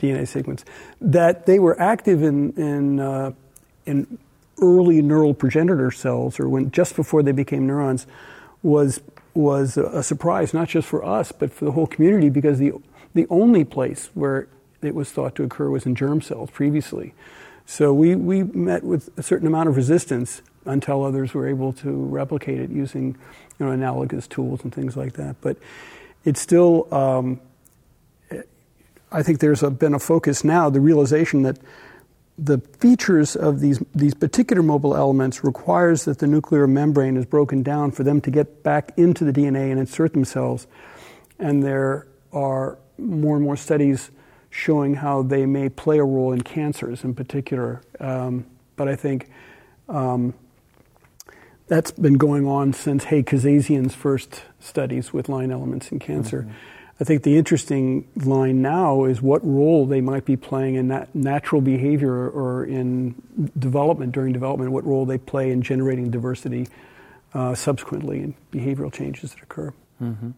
DNA 0.00 0.26
sequence. 0.26 0.64
That 1.00 1.46
they 1.46 1.58
were 1.58 1.78
active 1.80 2.22
in, 2.22 2.52
in, 2.52 3.00
uh, 3.00 3.32
in 3.86 4.18
early 4.60 5.02
neural 5.02 5.34
progenitor 5.34 5.90
cells, 5.90 6.40
or 6.40 6.48
when 6.48 6.70
just 6.70 6.96
before 6.96 7.22
they 7.22 7.32
became 7.32 7.66
neurons, 7.66 8.06
was 8.62 9.00
was 9.34 9.76
a 9.76 10.02
surprise, 10.02 10.52
not 10.52 10.68
just 10.68 10.88
for 10.88 11.04
us, 11.04 11.32
but 11.32 11.52
for 11.52 11.64
the 11.64 11.72
whole 11.72 11.86
community, 11.86 12.28
because 12.28 12.58
the, 12.58 12.72
the 13.14 13.26
only 13.30 13.64
place 13.64 14.10
where 14.14 14.48
it 14.82 14.94
was 14.94 15.10
thought 15.10 15.34
to 15.36 15.42
occur 15.42 15.68
was 15.68 15.86
in 15.86 15.94
germ 15.94 16.20
cells 16.20 16.50
previously. 16.50 17.14
So 17.66 17.92
we, 17.92 18.16
we 18.16 18.42
met 18.42 18.82
with 18.82 19.16
a 19.16 19.22
certain 19.22 19.46
amount 19.46 19.68
of 19.68 19.76
resistance 19.76 20.42
until 20.64 21.04
others 21.04 21.34
were 21.34 21.48
able 21.48 21.72
to 21.74 21.90
replicate 21.90 22.60
it 22.60 22.70
using 22.70 23.16
you 23.58 23.66
know, 23.66 23.72
analogous 23.72 24.26
tools 24.26 24.62
and 24.64 24.74
things 24.74 24.96
like 24.96 25.12
that. 25.14 25.36
But 25.40 25.56
it's 26.24 26.40
still, 26.40 26.92
um, 26.92 27.40
I 29.12 29.22
think 29.22 29.40
there's 29.40 29.62
a, 29.62 29.70
been 29.70 29.94
a 29.94 29.98
focus 29.98 30.44
now, 30.44 30.70
the 30.70 30.80
realization 30.80 31.42
that 31.42 31.58
the 32.42 32.58
features 32.78 33.36
of 33.36 33.60
these, 33.60 33.82
these 33.94 34.14
particular 34.14 34.62
mobile 34.62 34.96
elements 34.96 35.44
requires 35.44 36.06
that 36.06 36.18
the 36.20 36.26
nuclear 36.26 36.66
membrane 36.66 37.16
is 37.16 37.26
broken 37.26 37.62
down 37.62 37.90
for 37.90 38.02
them 38.02 38.20
to 38.22 38.30
get 38.30 38.62
back 38.62 38.92
into 38.96 39.24
the 39.24 39.32
DNA 39.32 39.70
and 39.70 39.78
insert 39.78 40.14
themselves. 40.14 40.66
And 41.38 41.62
there 41.62 42.06
are 42.32 42.78
more 42.96 43.36
and 43.36 43.44
more 43.44 43.56
studies 43.56 44.10
showing 44.48 44.94
how 44.94 45.22
they 45.22 45.44
may 45.44 45.68
play 45.68 45.98
a 45.98 46.04
role 46.04 46.32
in 46.32 46.40
cancers 46.40 47.04
in 47.04 47.14
particular. 47.14 47.82
Um, 48.00 48.46
but 48.74 48.88
I 48.88 48.96
think 48.96 49.28
um, 49.88 50.32
that's 51.68 51.90
been 51.90 52.14
going 52.14 52.46
on 52.46 52.72
since 52.72 53.04
Haig 53.04 53.26
Kazazian's 53.26 53.94
first 53.94 54.42
studies 54.60 55.12
with 55.12 55.28
line 55.28 55.50
elements 55.50 55.92
in 55.92 55.98
cancer. 55.98 56.42
Mm-hmm. 56.42 56.52
I 57.00 57.04
think 57.04 57.22
the 57.22 57.38
interesting 57.38 58.06
line 58.14 58.60
now 58.60 59.04
is 59.04 59.22
what 59.22 59.44
role 59.44 59.86
they 59.86 60.02
might 60.02 60.26
be 60.26 60.36
playing 60.36 60.74
in 60.74 60.88
that 60.88 61.14
natural 61.14 61.62
behavior 61.62 62.28
or 62.28 62.64
in 62.64 63.14
development 63.58 64.12
during 64.12 64.34
development, 64.34 64.70
what 64.72 64.84
role 64.84 65.06
they 65.06 65.16
play 65.16 65.50
in 65.50 65.62
generating 65.62 66.10
diversity 66.10 66.68
uh, 67.32 67.54
subsequently 67.54 68.18
in 68.18 68.34
behavioral 68.52 68.92
changes 68.92 69.32
that 69.32 69.42
occur. 69.42 69.72
Mm-hmm. 70.02 70.30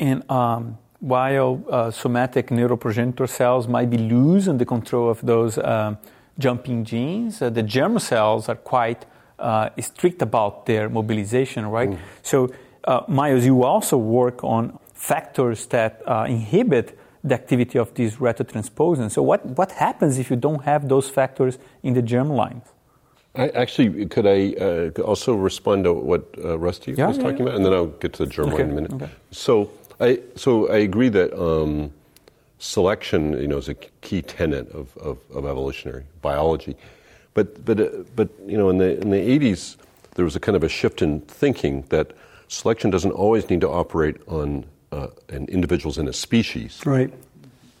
And 0.00 0.30
um, 0.30 0.78
while 0.98 1.62
uh, 1.70 1.90
somatic 1.92 2.48
neuroprogenitor 2.48 3.28
cells 3.28 3.68
might 3.68 3.88
be 3.88 3.98
loose 3.98 4.48
in 4.48 4.58
the 4.58 4.66
control 4.66 5.08
of 5.08 5.20
those 5.20 5.56
uh, 5.56 5.94
jumping 6.36 6.84
genes, 6.84 7.40
uh, 7.40 7.50
the 7.50 7.62
germ 7.62 8.00
cells 8.00 8.48
are 8.48 8.56
quite 8.56 9.06
uh, 9.38 9.70
strict 9.80 10.20
about 10.20 10.66
their 10.66 10.88
mobilization, 10.88 11.66
right? 11.66 11.90
Mm. 11.90 11.98
So, 12.22 12.52
uh, 12.84 13.02
Miles, 13.06 13.44
you 13.44 13.62
also 13.62 13.96
work 13.96 14.42
on 14.42 14.78
factors 15.02 15.66
that 15.66 16.00
uh, 16.06 16.24
inhibit 16.28 16.96
the 17.24 17.34
activity 17.34 17.76
of 17.76 17.92
these 17.94 18.16
retrotransposons. 18.16 19.10
So 19.10 19.20
what, 19.22 19.44
what 19.44 19.72
happens 19.72 20.18
if 20.18 20.30
you 20.30 20.36
don't 20.36 20.62
have 20.62 20.88
those 20.88 21.08
factors 21.10 21.58
in 21.82 21.94
the 21.94 22.02
germline? 22.02 22.62
I, 23.34 23.48
actually, 23.48 24.06
could 24.06 24.26
I 24.26 24.52
uh, 24.52 25.02
also 25.02 25.34
respond 25.34 25.84
to 25.84 25.92
what 25.92 26.22
uh, 26.38 26.56
Rusty 26.56 26.92
yeah, 26.92 27.08
was 27.08 27.16
yeah, 27.16 27.22
talking 27.24 27.38
yeah. 27.38 27.44
about, 27.44 27.54
and 27.56 27.66
then 27.66 27.72
I'll 27.72 27.86
get 27.86 28.12
to 28.14 28.26
the 28.26 28.30
germline 28.30 28.52
okay. 28.52 28.62
in 28.62 28.70
a 28.70 28.74
minute. 28.74 28.92
Okay. 28.92 29.10
So, 29.32 29.70
I 30.00 30.20
so 30.36 30.70
I 30.70 30.78
agree 30.78 31.08
that 31.08 31.32
um, 31.36 31.92
selection, 32.58 33.32
you 33.40 33.48
know, 33.48 33.56
is 33.56 33.68
a 33.68 33.74
key 34.02 34.22
tenet 34.22 34.70
of, 34.70 34.96
of, 34.98 35.18
of 35.34 35.46
evolutionary 35.46 36.04
biology, 36.20 36.76
but 37.34 37.64
but 37.64 37.80
uh, 37.80 37.88
but 38.14 38.28
you 38.46 38.58
know, 38.58 38.68
in 38.70 38.78
the 38.78 39.00
in 39.00 39.10
the 39.10 39.38
80s, 39.38 39.76
there 40.14 40.24
was 40.24 40.36
a 40.36 40.40
kind 40.40 40.54
of 40.54 40.62
a 40.62 40.68
shift 40.68 41.02
in 41.02 41.22
thinking 41.22 41.84
that 41.88 42.12
selection 42.48 42.90
doesn't 42.90 43.12
always 43.12 43.48
need 43.48 43.62
to 43.62 43.68
operate 43.68 44.16
on 44.28 44.64
uh, 44.92 45.08
an 45.30 45.46
individuals 45.46 45.98
in 45.98 46.06
a 46.06 46.12
species. 46.12 46.80
Right. 46.84 47.12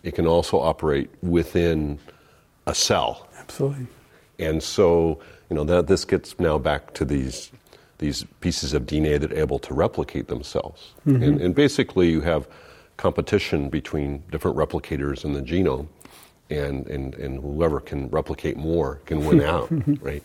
It 0.02 0.14
can 0.14 0.26
also 0.26 0.58
operate 0.58 1.10
within 1.22 1.98
a 2.66 2.74
cell. 2.74 3.28
Absolutely. 3.38 3.86
And 4.38 4.62
so, 4.62 5.20
you 5.48 5.56
know, 5.56 5.64
that 5.64 5.86
this 5.86 6.04
gets 6.04 6.38
now 6.40 6.58
back 6.58 6.94
to 6.94 7.04
these 7.04 7.52
these 7.98 8.24
pieces 8.40 8.72
of 8.72 8.84
DNA 8.84 9.20
that 9.20 9.32
are 9.32 9.38
able 9.38 9.60
to 9.60 9.72
replicate 9.72 10.26
themselves. 10.26 10.90
Mm-hmm. 11.06 11.22
And, 11.22 11.40
and, 11.40 11.54
basically, 11.54 12.10
you 12.10 12.20
have 12.22 12.48
competition 12.96 13.68
between 13.68 14.24
different 14.32 14.56
replicators 14.56 15.24
in 15.24 15.34
the 15.34 15.40
genome, 15.40 15.86
and, 16.50 16.84
and, 16.88 17.14
and 17.14 17.40
whoever 17.40 17.78
can 17.78 18.08
replicate 18.08 18.56
more 18.56 18.96
can 19.06 19.24
win 19.24 19.40
out, 19.54 19.68
right? 20.02 20.24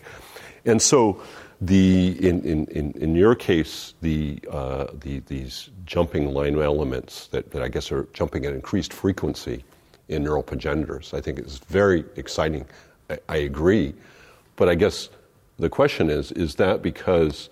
And 0.64 0.82
so, 0.82 1.22
the, 1.60 2.16
in, 2.26 2.42
in, 2.42 2.92
in, 2.92 3.16
your 3.16 3.34
case, 3.34 3.94
the, 4.00 4.38
uh, 4.50 4.86
the, 5.00 5.20
these 5.20 5.70
jumping 5.84 6.32
line 6.32 6.56
elements 6.58 7.26
that, 7.28 7.50
that 7.50 7.62
I 7.62 7.68
guess 7.68 7.90
are 7.90 8.06
jumping 8.12 8.46
at 8.46 8.52
increased 8.52 8.92
frequency 8.92 9.64
in 10.08 10.22
neural 10.22 10.42
progenitors, 10.42 11.12
I 11.14 11.20
think 11.20 11.38
is 11.40 11.58
very 11.58 12.04
exciting. 12.16 12.64
I, 13.10 13.18
I 13.28 13.36
agree. 13.38 13.94
But 14.56 14.68
I 14.68 14.76
guess 14.76 15.08
the 15.58 15.68
question 15.68 16.10
is 16.10 16.30
is 16.32 16.54
that 16.56 16.82
because 16.82 17.50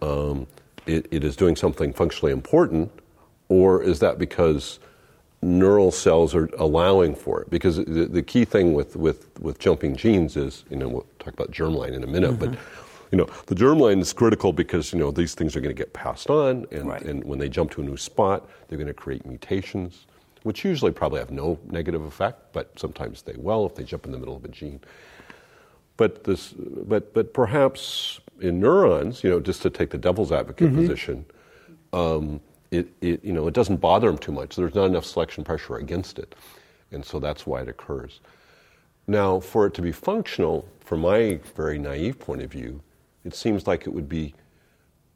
um, 0.00 0.46
it, 0.86 1.06
it 1.10 1.24
is 1.24 1.36
doing 1.36 1.56
something 1.56 1.92
functionally 1.92 2.32
important, 2.32 2.90
or 3.48 3.82
is 3.82 3.98
that 4.00 4.18
because 4.18 4.78
neural 5.42 5.90
cells 5.90 6.34
are 6.34 6.48
allowing 6.58 7.14
for 7.14 7.42
it? 7.42 7.50
Because 7.50 7.76
the, 7.76 8.06
the 8.06 8.22
key 8.22 8.44
thing 8.44 8.72
with, 8.72 8.96
with, 8.96 9.28
with 9.40 9.58
jumping 9.58 9.96
genes 9.96 10.36
is, 10.36 10.64
you 10.70 10.76
know, 10.76 10.88
we'll 10.88 11.06
talk 11.18 11.34
about 11.34 11.50
germline 11.50 11.92
in 11.92 12.02
a 12.02 12.06
minute, 12.06 12.32
mm-hmm. 12.32 12.52
but 12.52 12.58
you 13.10 13.18
know, 13.18 13.26
the 13.46 13.54
germline 13.54 14.00
is 14.00 14.12
critical 14.12 14.52
because, 14.52 14.92
you 14.92 14.98
know, 14.98 15.10
these 15.10 15.34
things 15.34 15.56
are 15.56 15.60
going 15.60 15.74
to 15.74 15.78
get 15.78 15.92
passed 15.92 16.28
on, 16.30 16.66
and, 16.70 16.88
right. 16.88 17.02
and 17.02 17.24
when 17.24 17.38
they 17.38 17.48
jump 17.48 17.70
to 17.72 17.80
a 17.80 17.84
new 17.84 17.96
spot, 17.96 18.48
they're 18.68 18.78
going 18.78 18.88
to 18.88 18.94
create 18.94 19.24
mutations, 19.24 20.06
which 20.42 20.64
usually 20.64 20.92
probably 20.92 21.18
have 21.18 21.30
no 21.30 21.58
negative 21.66 22.02
effect, 22.02 22.52
but 22.52 22.78
sometimes 22.78 23.22
they 23.22 23.34
will 23.36 23.66
if 23.66 23.74
they 23.74 23.84
jump 23.84 24.06
in 24.06 24.12
the 24.12 24.18
middle 24.18 24.36
of 24.36 24.44
a 24.44 24.48
gene. 24.48 24.80
But, 25.96 26.24
this, 26.24 26.52
but, 26.52 27.12
but 27.12 27.32
perhaps 27.32 28.20
in 28.40 28.60
neurons, 28.60 29.24
you 29.24 29.30
know, 29.30 29.40
just 29.40 29.62
to 29.62 29.70
take 29.70 29.90
the 29.90 29.98
devil's 29.98 30.30
advocate 30.30 30.68
mm-hmm. 30.68 30.80
position, 30.80 31.24
um, 31.92 32.40
it, 32.70 32.88
it, 33.00 33.24
you 33.24 33.32
know, 33.32 33.48
it 33.48 33.54
doesn't 33.54 33.78
bother 33.78 34.06
them 34.06 34.18
too 34.18 34.32
much. 34.32 34.54
There's 34.54 34.74
not 34.74 34.84
enough 34.84 35.04
selection 35.04 35.42
pressure 35.42 35.76
against 35.76 36.18
it. 36.18 36.34
And 36.92 37.04
so 37.04 37.18
that's 37.18 37.46
why 37.46 37.62
it 37.62 37.68
occurs. 37.68 38.20
Now, 39.06 39.40
for 39.40 39.66
it 39.66 39.74
to 39.74 39.82
be 39.82 39.90
functional, 39.90 40.68
from 40.80 41.00
my 41.00 41.40
very 41.56 41.78
naive 41.78 42.18
point 42.18 42.42
of 42.42 42.52
view, 42.52 42.80
it 43.28 43.36
seems 43.36 43.66
like 43.66 43.86
it 43.86 43.90
would 43.90 44.08
be 44.08 44.34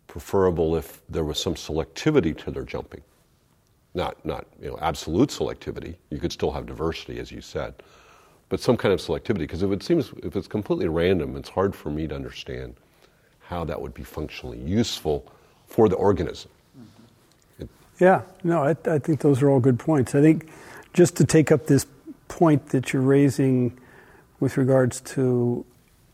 preferable 0.07 0.77
if 0.77 1.01
there 1.09 1.25
was 1.25 1.41
some 1.41 1.55
selectivity 1.55 2.37
to 2.37 2.51
their 2.51 2.65
jumping. 2.65 3.01
Not, 3.95 4.25
not 4.25 4.47
you 4.61 4.71
know, 4.71 4.79
absolute 4.81 5.31
selectivity. 5.31 5.97
You 6.11 6.19
could 6.19 6.33
still 6.33 6.53
have 6.53 6.67
diversity, 6.67 7.19
as 7.19 7.31
you 7.31 7.41
said, 7.41 7.75
but 8.49 8.61
some 8.61 8.77
kind 8.77 8.93
of 8.93 9.01
selectivity. 9.01 9.39
Because 9.39 9.63
if 9.63 9.71
it 9.71 9.83
seems 9.83 10.13
if 10.23 10.37
it's 10.37 10.49
completely 10.49 10.89
random, 10.89 11.37
it's 11.37 11.49
hard 11.49 11.75
for 11.75 11.91
me 11.91 12.07
to 12.07 12.15
understand 12.15 12.75
how 13.41 13.65
that 13.65 13.81
would 13.81 13.95
be 13.95 14.03
functionally 14.03 14.59
useful 14.59 15.27
for 15.67 15.89
the 15.89 15.97
organism. 15.97 16.51
It, 17.59 17.69
yeah, 17.99 18.23
no, 18.45 18.65
I, 18.65 18.77
I 18.85 18.99
think 18.99 19.21
those 19.21 19.43
are 19.43 19.51
all 19.51 19.61
good 19.61 19.79
points. 19.79 20.15
I 20.15 20.21
think 20.21 20.51
just 20.93 21.17
to 21.17 21.25
take 21.25 21.51
up 21.51 21.67
this 21.67 21.87
point 22.29 22.69
that 22.69 22.93
you're 22.93 23.03
raising 23.03 23.79
with 24.41 24.57
regards 24.57 25.01
to 25.01 25.65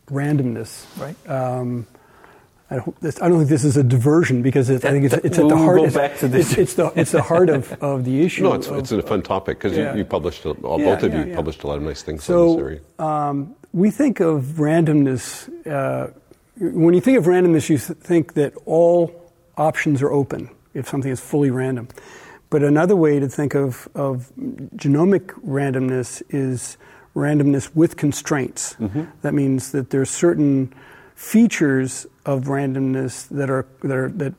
randomness. 0.09 0.85
Right. 0.99 1.29
Um, 1.29 1.87
I 2.71 2.75
don't, 2.75 3.01
this, 3.01 3.19
I 3.19 3.29
don't, 3.29 3.39
think 3.39 3.49
this 3.49 3.63
is 3.63 3.77
a 3.77 3.83
diversion 3.83 4.43
because 4.43 4.69
it, 4.69 4.85
I 4.85 4.91
think 4.91 5.05
it's, 5.05 5.13
it's 5.15 5.37
we'll 5.39 5.51
at 5.51 5.57
the 5.57 5.57
heart. 5.57 5.79
Go 5.79 5.89
back 5.89 6.17
to 6.19 6.27
this. 6.27 6.51
It's, 6.51 6.59
it's, 6.59 6.73
the 6.75 6.91
it's 6.95 7.11
the 7.11 7.21
heart 7.21 7.49
of, 7.49 7.71
of 7.81 8.05
the 8.05 8.23
issue. 8.23 8.43
No, 8.43 8.53
it's, 8.53 8.67
of, 8.67 8.77
it's 8.77 8.91
a 8.91 9.01
fun 9.01 9.23
topic 9.23 9.57
because 9.57 9.75
yeah. 9.75 9.93
you, 9.93 9.99
you, 9.99 10.05
published 10.05 10.45
all, 10.45 10.55
yeah, 10.79 10.85
both 10.85 11.03
of 11.03 11.11
yeah, 11.11 11.23
you 11.23 11.29
yeah. 11.31 11.35
published 11.35 11.63
a 11.63 11.67
lot 11.67 11.77
of 11.77 11.83
nice 11.83 12.03
things 12.03 12.23
so, 12.23 12.51
on 12.51 12.55
this 12.57 12.61
area. 12.61 12.79
Um, 12.99 13.55
we 13.73 13.89
think 13.89 14.19
of 14.19 14.43
randomness. 14.57 15.49
Uh, 15.65 16.11
when 16.57 16.93
you 16.93 17.01
think 17.01 17.17
of 17.17 17.25
randomness, 17.25 17.69
you 17.69 17.79
think 17.79 18.33
that 18.33 18.53
all 18.65 19.31
options 19.57 20.01
are 20.03 20.11
open 20.11 20.49
if 20.75 20.87
something 20.87 21.11
is 21.11 21.19
fully 21.19 21.49
random. 21.49 21.87
But 22.49 22.63
another 22.63 22.95
way 22.95 23.19
to 23.19 23.29
think 23.29 23.55
of, 23.55 23.87
of 23.95 24.31
genomic 24.75 25.27
randomness 25.43 26.21
is 26.29 26.77
randomness 27.19 27.73
with 27.75 27.97
constraints. 27.97 28.75
Mm-hmm. 28.75 29.03
That 29.21 29.33
means 29.33 29.71
that 29.71 29.89
there 29.89 30.01
are 30.01 30.05
certain 30.05 30.73
features 31.15 32.07
of 32.25 32.45
randomness 32.45 33.27
that 33.29 33.49
are 33.49 33.65
that 33.81 33.97
are 33.97 34.09
that 34.09 34.33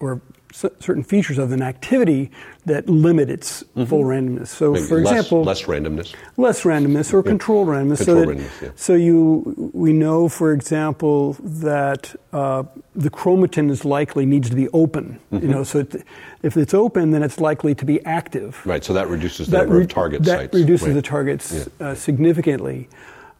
or 0.00 0.20
certain 0.52 1.02
features 1.02 1.38
of 1.38 1.52
an 1.52 1.62
activity 1.62 2.30
that 2.64 2.88
limit 2.88 3.28
its 3.28 3.62
mm-hmm. 3.62 3.84
full 3.84 4.04
randomness. 4.04 4.48
So, 4.48 4.72
Maybe 4.72 4.86
for 4.86 5.00
less, 5.00 5.12
example, 5.12 5.44
less 5.44 5.62
randomness, 5.62 6.14
less 6.36 6.62
randomness, 6.62 7.12
or 7.12 7.18
yeah. 7.18 7.30
controlled 7.30 7.68
randomness. 7.68 8.04
Controlled 8.04 8.26
so, 8.28 8.34
that, 8.34 8.38
randomness, 8.38 8.62
yeah. 8.62 8.70
so 8.76 8.94
you 8.94 9.70
we 9.72 9.92
know, 9.92 10.28
for 10.28 10.52
example, 10.52 11.34
that 11.40 12.14
uh, 12.32 12.64
the 12.94 13.10
chromatin 13.10 13.70
is 13.70 13.84
likely 13.84 14.26
needs 14.26 14.48
to 14.50 14.56
be 14.56 14.68
open. 14.68 15.20
Mm-hmm. 15.32 15.46
You 15.46 15.52
know, 15.52 15.64
so 15.64 15.80
it, 15.80 16.04
if 16.42 16.56
it's 16.56 16.74
open, 16.74 17.10
then 17.10 17.22
it's 17.22 17.40
likely 17.40 17.74
to 17.74 17.84
be 17.84 18.04
active. 18.04 18.60
Right. 18.64 18.82
So 18.82 18.92
that 18.94 19.08
reduces 19.08 19.46
the 19.46 19.52
that 19.52 19.62
number 19.64 19.76
re- 19.76 19.84
of 19.84 19.90
target 19.90 20.24
that 20.24 20.38
sites. 20.38 20.54
reduces 20.54 20.88
right. 20.88 20.94
the 20.94 21.02
targets 21.02 21.52
yeah. 21.80 21.86
uh, 21.86 21.94
significantly. 21.94 22.88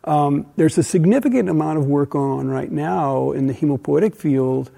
Um, 0.05 0.47
there's 0.57 0.79
a 0.79 0.85
significant 0.85 1.49
amount 1.49 1.79
of 1.79 1.87
work 1.87 2.11
going 2.11 2.39
on 2.39 2.49
right 2.49 2.71
now 2.71 3.33
in 3.33 3.49
the 3.49 3.55
hemopoietic 3.55 4.15
field 4.15 4.71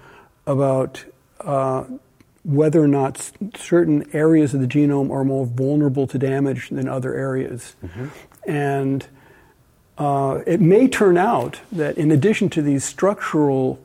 about 0.47 1.05
uh, 1.41 1.83
whether 2.49 2.81
or 2.81 2.87
not 2.87 3.31
certain 3.55 4.09
areas 4.11 4.55
of 4.55 4.59
the 4.59 4.67
genome 4.67 5.11
are 5.11 5.23
more 5.23 5.45
vulnerable 5.45 6.07
to 6.07 6.17
damage 6.17 6.69
than 6.69 6.87
other 6.87 7.13
areas. 7.13 7.75
Mm-hmm. 7.85 8.07
And 8.49 9.07
uh, 9.99 10.41
it 10.47 10.59
may 10.59 10.87
turn 10.87 11.15
out 11.15 11.59
that 11.71 11.95
in 11.95 12.09
addition 12.09 12.49
to 12.49 12.63
these 12.63 12.83
structural 12.83 13.79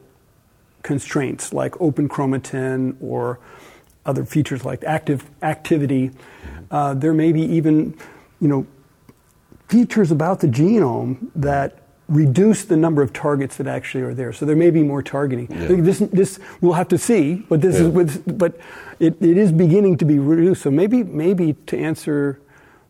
constraints 0.83 1.53
like 1.53 1.79
open 1.79 2.09
chromatin 2.09 2.97
or 3.03 3.39
other 4.07 4.25
features 4.25 4.65
like 4.65 4.83
active 4.85 5.29
activity, 5.43 6.09
mm-hmm. 6.09 6.65
uh, 6.71 6.95
there 6.95 7.13
may 7.13 7.33
be 7.33 7.43
even, 7.43 7.95
you 8.41 8.49
know, 8.49 8.67
features 9.69 10.11
about 10.11 10.41
the 10.41 10.47
genome 10.47 11.31
that 11.35 11.81
reduce 12.09 12.65
the 12.65 12.77
number 12.77 13.03
of 13.03 13.13
targets 13.13 13.57
that 13.57 13.67
actually 13.67 14.03
are 14.03 14.15
there. 14.15 14.33
So 14.33 14.45
there 14.45 14.57
may 14.57 14.71
be 14.71 14.83
more 14.83 15.03
targeting. 15.03 15.49
Yeah. 15.51 15.81
This, 15.83 15.99
this 16.01 16.39
we'll 16.61 16.75
have 16.75 16.89
to 16.89 16.99
see, 16.99 17.47
but 17.49 17.61
this 17.63 17.77
Yeah. 17.77 17.87
is 17.87 17.89
with, 17.89 18.39
but 18.39 18.59
it, 19.01 19.17
it 19.23 19.39
is 19.39 19.53
beginning 19.53 19.97
to 19.99 20.05
be 20.05 20.19
reduced. 20.19 20.63
So 20.63 20.71
maybe 20.71 21.03
maybe 21.03 21.55
to 21.67 21.79
answer 21.79 22.41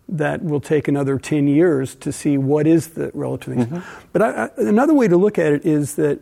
that 0.08 0.42
will 0.42 0.60
take 0.60 0.88
another 0.88 1.18
10 1.18 1.48
years 1.48 1.94
to 1.94 2.12
see 2.12 2.36
what 2.36 2.66
is 2.66 2.88
the 2.88 3.10
relative 3.14 3.54
thing. 3.54 3.66
Mm-hmm. 3.66 4.06
But 4.12 4.22
I, 4.22 4.44
I, 4.44 4.50
another 4.58 4.92
way 4.94 5.08
to 5.08 5.16
look 5.16 5.38
at 5.38 5.52
it 5.52 5.64
is 5.64 5.94
that 5.94 6.20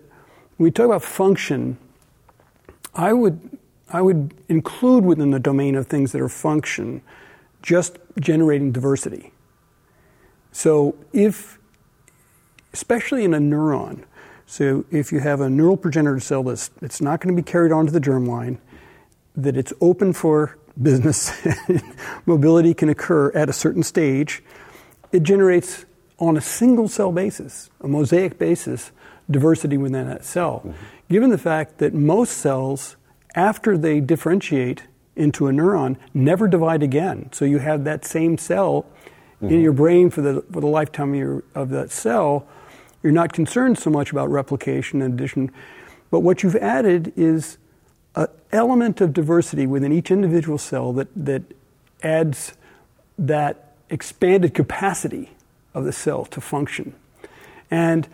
when 0.57 0.65
we 0.65 0.71
talk 0.71 0.87
about 0.87 1.03
function, 1.03 1.79
I 2.95 3.13
would, 3.13 3.59
I 3.91 4.03
would 4.03 4.35
include 4.49 5.05
within 5.05 5.31
the 5.31 5.41
domain 5.41 5.75
of 5.75 5.87
things 5.89 6.13
that 6.13 6.21
are 6.21 6.29
function 6.29 7.03
just 7.63 7.99
generating 8.21 8.71
diversity. 8.71 9.33
So 10.53 10.95
if, 11.13 11.59
especially 12.73 13.25
in 13.25 13.35
a 13.35 13.39
neuron, 13.39 14.05
so 14.47 14.85
if 14.91 15.13
you 15.13 15.21
have 15.21 15.41
a 15.41 15.49
neural 15.49 15.77
progenitor 15.77 16.21
cell 16.21 16.43
that's 16.43 16.71
it's 16.83 17.01
not 17.01 17.21
going 17.21 17.35
to 17.35 17.43
be 17.43 17.45
carried 17.45 17.73
onto 17.73 17.91
the 17.91 18.01
germline, 18.01 18.59
that 19.37 19.57
it's 19.57 19.73
open 19.81 20.13
for 20.13 20.59
business, 20.81 21.33
mobility 22.27 22.75
can 22.75 22.89
occur 22.89 23.33
at 23.33 23.49
a 23.49 23.53
certain 23.53 23.83
stage, 23.83 24.43
it 25.11 25.23
generates 25.23 25.85
on 26.19 26.37
a 26.37 26.41
single 26.41 26.89
cell 26.89 27.13
basis, 27.13 27.71
a 27.81 27.89
mosaic 27.89 28.39
basis, 28.39 28.93
diversity 29.31 29.77
within 29.77 30.07
that 30.07 30.25
cell. 30.25 30.59
Mm-hmm. 30.59 30.73
Given 31.11 31.31
the 31.31 31.39
fact 31.39 31.79
that 31.79 31.95
most 31.95 32.39
cells, 32.39 32.97
after 33.35 33.77
they 33.77 34.01
differentiate 34.01 34.85
into 35.17 35.47
a 35.49 35.51
neuron, 35.51 35.97
never 36.15 36.49
divide 36.49 36.83
again. 36.83 37.29
So 37.33 37.45
you 37.45 37.59
have 37.59 37.85
that 37.85 38.05
same 38.05 38.39
cell 38.39 38.87
mm-hmm. 39.37 39.53
in 39.53 39.61
your 39.61 39.73
brain 39.73 40.11
for 40.11 40.21
the, 40.21 40.43
for 40.53 40.61
the 40.61 40.67
lifetime 40.67 41.11
of, 41.11 41.19
your, 41.19 41.45
of 41.55 41.71
that 41.71 41.91
cell. 41.91 42.47
You're 43.03 43.13
not 43.13 43.33
concerned 43.33 43.79
so 43.79 43.91
much 43.91 44.13
about 44.13 44.31
replication 44.31 45.03
and 45.03 45.15
addition. 45.15 45.51
But 46.11 46.21
what 46.21 46.43
you've 46.43 46.57
added 46.57 47.13
is 47.17 47.59
an 48.15 48.29
element 48.53 49.01
of 49.01 49.13
diversity 49.13 49.67
within 49.67 49.93
each 49.93 50.11
individual 50.11 50.59
cell 50.59 50.93
that, 50.93 51.09
that 51.17 51.43
adds 52.03 52.55
that 53.19 53.75
expanded 53.91 54.55
capacity 54.55 55.31
of 55.75 55.85
the 55.85 55.93
cell 55.93 56.25
to 56.27 56.41
function. 56.41 56.95
And 57.71 58.09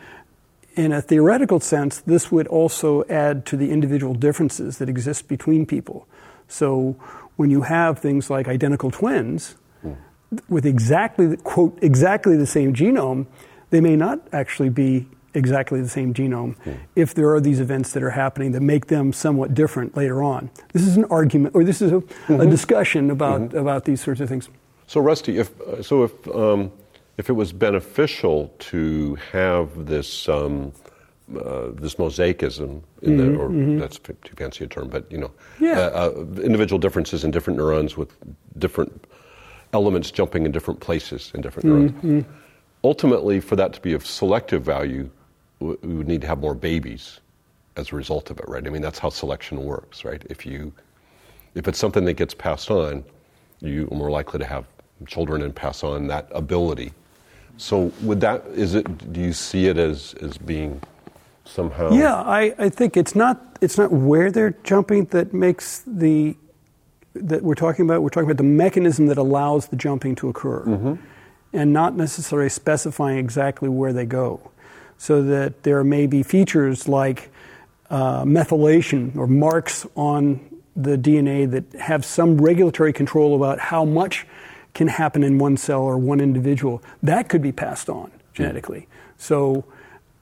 in 0.74 0.92
a 0.92 1.02
theoretical 1.02 1.58
sense, 1.58 1.98
this 1.98 2.30
would 2.30 2.46
also 2.46 3.04
add 3.08 3.44
to 3.46 3.56
the 3.56 3.70
individual 3.72 4.14
differences 4.14 4.78
that 4.78 4.88
exist 4.88 5.26
between 5.26 5.66
people. 5.66 6.06
So 6.46 6.96
when 7.36 7.50
you 7.50 7.62
have 7.62 7.98
things 7.98 8.30
like 8.30 8.46
identical 8.46 8.90
twins 8.90 9.56
mm. 9.84 9.96
with 10.48 10.64
exactly 10.64 11.26
the, 11.26 11.36
quote 11.38 11.76
exactly 11.82 12.36
the 12.36 12.46
same 12.46 12.74
genome, 12.74 13.26
they 13.70 13.80
may 13.80 13.96
not 13.96 14.20
actually 14.32 14.70
be 14.70 15.06
exactly 15.34 15.80
the 15.80 15.88
same 15.88 16.14
genome 16.14 16.56
mm. 16.64 16.76
if 16.96 17.14
there 17.14 17.32
are 17.34 17.40
these 17.40 17.60
events 17.60 17.92
that 17.92 18.02
are 18.02 18.10
happening 18.10 18.52
that 18.52 18.60
make 18.60 18.86
them 18.86 19.12
somewhat 19.12 19.54
different 19.54 19.96
later 19.96 20.22
on. 20.22 20.50
This 20.72 20.82
is 20.82 20.96
an 20.96 21.04
argument, 21.06 21.54
or 21.54 21.64
this 21.64 21.82
is 21.82 21.92
a, 21.92 21.96
mm-hmm. 21.96 22.40
a 22.40 22.46
discussion 22.46 23.10
about, 23.10 23.40
mm-hmm. 23.42 23.58
about 23.58 23.84
these 23.84 24.00
sorts 24.00 24.20
of 24.20 24.28
things. 24.28 24.48
So, 24.86 25.00
Rusty, 25.00 25.38
if, 25.38 25.50
so 25.82 26.04
if, 26.04 26.28
um, 26.28 26.72
if 27.18 27.28
it 27.28 27.34
was 27.34 27.52
beneficial 27.52 28.54
to 28.58 29.16
have 29.32 29.86
this, 29.86 30.28
um, 30.28 30.72
uh, 31.36 31.68
this 31.74 31.96
mosaicism, 31.96 32.82
in 33.02 33.16
mm-hmm. 33.16 33.16
the, 33.18 33.38
or 33.38 33.48
mm-hmm. 33.50 33.78
that's 33.78 33.98
too 33.98 34.16
fancy 34.36 34.64
a 34.64 34.66
term, 34.66 34.88
but 34.88 35.10
you 35.12 35.18
know, 35.18 35.30
yeah. 35.60 35.72
uh, 35.72 36.10
uh, 36.16 36.40
individual 36.40 36.78
differences 36.78 37.22
in 37.22 37.30
different 37.30 37.58
neurons 37.58 37.98
with 37.98 38.16
different 38.56 39.04
elements 39.74 40.10
jumping 40.10 40.46
in 40.46 40.52
different 40.52 40.80
places 40.80 41.30
in 41.34 41.42
different 41.42 41.68
neurons. 41.68 42.24
Ultimately, 42.84 43.40
for 43.40 43.56
that 43.56 43.72
to 43.74 43.80
be 43.80 43.92
of 43.92 44.06
selective 44.06 44.62
value, 44.62 45.10
we 45.60 45.74
would 45.82 46.06
need 46.06 46.20
to 46.20 46.26
have 46.26 46.38
more 46.38 46.54
babies 46.54 47.20
as 47.76 47.92
a 47.92 47.96
result 47.96 48.30
of 48.30 48.38
it, 48.38 48.44
right? 48.48 48.66
I 48.66 48.70
mean, 48.70 48.82
that's 48.82 48.98
how 48.98 49.08
selection 49.08 49.64
works, 49.64 50.04
right? 50.04 50.22
If 50.30 50.46
you, 50.46 50.72
if 51.54 51.66
it's 51.68 51.78
something 51.78 52.04
that 52.04 52.14
gets 52.14 52.34
passed 52.34 52.70
on, 52.70 53.04
you 53.60 53.88
are 53.90 53.96
more 53.96 54.10
likely 54.10 54.38
to 54.38 54.44
have 54.44 54.66
children 55.06 55.42
and 55.42 55.54
pass 55.54 55.82
on 55.82 56.06
that 56.08 56.28
ability. 56.32 56.92
So, 57.56 57.92
would 58.02 58.20
that 58.20 58.44
is 58.54 58.74
it? 58.74 59.12
Do 59.12 59.20
you 59.20 59.32
see 59.32 59.66
it 59.66 59.78
as 59.78 60.14
as 60.20 60.38
being 60.38 60.80
somehow? 61.44 61.92
Yeah, 61.92 62.14
I, 62.14 62.54
I 62.58 62.68
think 62.68 62.96
it's 62.96 63.16
not 63.16 63.58
it's 63.60 63.76
not 63.76 63.90
where 63.90 64.30
they're 64.30 64.54
jumping 64.62 65.06
that 65.06 65.34
makes 65.34 65.82
the 65.84 66.36
that 67.14 67.42
we're 67.42 67.56
talking 67.56 67.84
about. 67.84 68.02
We're 68.02 68.10
talking 68.10 68.30
about 68.30 68.36
the 68.36 68.44
mechanism 68.44 69.06
that 69.06 69.18
allows 69.18 69.66
the 69.68 69.76
jumping 69.76 70.14
to 70.16 70.28
occur, 70.28 70.60
mm-hmm. 70.64 70.94
And 71.52 71.72
not 71.72 71.96
necessarily 71.96 72.48
specifying 72.48 73.18
exactly 73.18 73.68
where 73.68 73.92
they 73.92 74.04
go 74.04 74.50
so 74.98 75.22
that 75.22 75.62
there 75.62 75.82
may 75.84 76.06
be 76.06 76.22
features 76.22 76.88
like 76.88 77.30
uh, 77.90 78.24
methylation 78.24 79.16
or 79.16 79.26
marks 79.26 79.86
on 79.94 80.40
the 80.76 80.98
DNA 80.98 81.50
that 81.50 81.80
have 81.80 82.04
some 82.04 82.38
regulatory 82.38 82.92
control 82.92 83.34
about 83.34 83.58
how 83.58 83.84
much 83.84 84.26
can 84.74 84.88
happen 84.88 85.22
in 85.22 85.38
one 85.38 85.56
cell 85.56 85.82
or 85.82 85.96
one 85.96 86.20
individual. 86.20 86.82
That 87.02 87.28
could 87.28 87.42
be 87.42 87.52
passed 87.52 87.88
on 87.88 88.10
genetically. 88.34 88.86
So, 89.16 89.64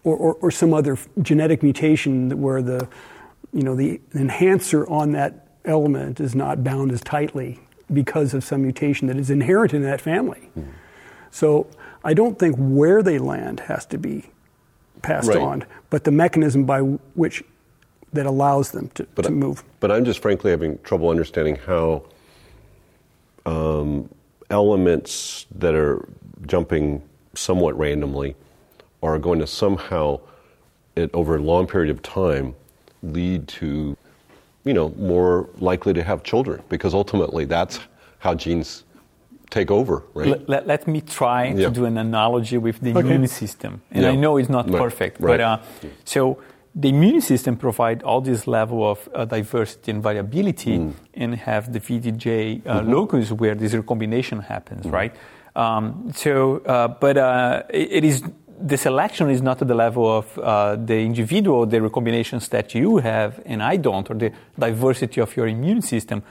or, 0.05 0.17
or, 0.17 0.35
or 0.35 0.51
some 0.51 0.73
other 0.73 0.97
genetic 1.21 1.63
mutation 1.63 2.41
where 2.41 2.63
the, 2.63 2.89
you 3.53 3.63
know, 3.63 3.75
the 3.75 4.01
enhancer 4.15 4.87
on 4.89 5.13
that 5.13 5.49
element 5.65 6.21
is 6.21 6.35
not 6.35 6.63
bound 6.63 6.93
as 6.93 7.01
tightly 7.01 7.61
because 7.93 8.33
of 8.33 8.45
some 8.45 8.63
mutation 8.63 9.09
that 9.09 9.17
is 9.17 9.31
inherent 9.31 9.75
in 9.75 9.83
that 9.83 10.01
family. 10.01 10.49
Mm. 10.59 10.69
So 11.31 11.67
I 12.05 12.15
don't 12.15 12.39
think 12.39 12.57
where 12.57 13.03
they 13.03 13.19
land 13.19 13.61
has 13.61 13.87
to 13.87 13.99
be 13.99 14.25
passed 15.03 15.29
right. 15.29 15.39
on, 15.39 15.65
but 15.91 16.05
the 16.05 16.11
mechanism 16.11 16.65
by 16.65 16.81
which 16.81 17.43
that 18.13 18.27
allows 18.27 18.71
them 18.71 18.89
to, 18.91 19.07
but 19.15 19.23
to 19.23 19.31
move. 19.31 19.63
But 19.81 19.93
I'm 19.93 20.05
just 20.05 20.21
frankly 20.21 20.51
having 20.51 20.79
trouble 20.79 21.09
understanding 21.11 21.57
how 21.57 22.05
um, 23.45 24.09
elements 24.51 25.47
that 25.55 25.75
are 25.75 26.07
jumping 26.47 27.03
somewhat 27.35 27.79
randomly 27.79 28.35
are 29.03 29.19
going 29.19 29.39
to 29.39 29.47
somehow, 29.47 30.21
it, 30.97 31.11
over 31.13 31.37
a 31.37 31.41
long 31.41 31.67
period 31.67 31.91
of 31.91 32.03
time, 32.03 32.55
lead 33.03 33.47
to, 33.47 33.97
you 34.65 34.73
know, 34.73 34.89
more 34.91 35.49
likely 35.59 35.93
to 35.93 36.03
have 36.03 36.23
children 36.23 36.63
because 36.69 36.95
ultimately 36.95 37.45
that's 37.45 37.79
how 38.19 38.35
genes 38.35 38.85
take 39.51 39.71
over, 39.71 40.03
right? 40.15 40.49
Let, 40.49 40.67
let 40.67 40.87
me 40.87 41.01
try 41.01 41.47
yeah. 41.47 41.69
to 41.69 41.71
do 41.71 41.85
an 41.85 41.99
analogy 41.99 42.59
with 42.59 42.81
the 42.81 42.91
okay. 42.91 43.01
immune 43.01 43.27
system. 43.29 43.83
And 43.91 44.03
yeah. 44.03 44.11
I 44.11 44.15
know 44.17 44.37
it's 44.37 44.49
not 44.49 44.69
right. 44.69 44.81
perfect, 44.81 45.21
right. 45.21 45.39
but 45.39 45.41
uh, 45.41 45.59
so 46.05 46.39
the 46.75 46.91
immune 46.91 47.21
system 47.21 47.57
provide 47.57 48.03
all 48.03 48.21
this 48.21 48.47
level 48.47 48.89
of 48.89 49.09
uh, 49.15 49.25
diversity 49.25 49.91
and 49.93 50.03
variability 50.03 50.79
mm. 50.79 50.95
and 51.15 51.35
have 51.35 51.73
the 51.73 51.81
VDJ 51.81 52.67
uh, 52.67 52.81
mm-hmm. 52.81 52.93
locus 52.93 53.33
where 53.33 53.55
this 53.55 53.73
recombination 53.73 54.41
happens, 54.41 54.85
mm. 54.85 54.93
right? 54.93 55.15
Um, 55.55 56.13
so, 56.15 56.59
uh, 56.59 56.89
but 56.89 57.17
uh, 57.17 57.63
it, 57.71 57.93
it 57.93 58.05
is 58.05 58.23
the 58.59 58.77
selection 58.77 59.31
is 59.31 59.43
not 59.43 59.61
at 59.61 59.69
the 59.69 59.75
level 59.75 60.19
of 60.19 60.39
uh, 60.39 60.77
the 60.77 60.99
individual, 61.01 61.67
the 61.67 61.79
recombinations 61.79 62.49
that 62.51 62.75
you 62.75 62.99
have 62.99 63.41
and 63.45 63.63
I 63.63 63.77
don't, 63.77 64.11
or 64.11 64.15
the 64.15 64.33
diversity 64.59 65.21
of 65.21 65.37
your 65.37 65.47
immune 65.47 65.83
system 65.83 66.23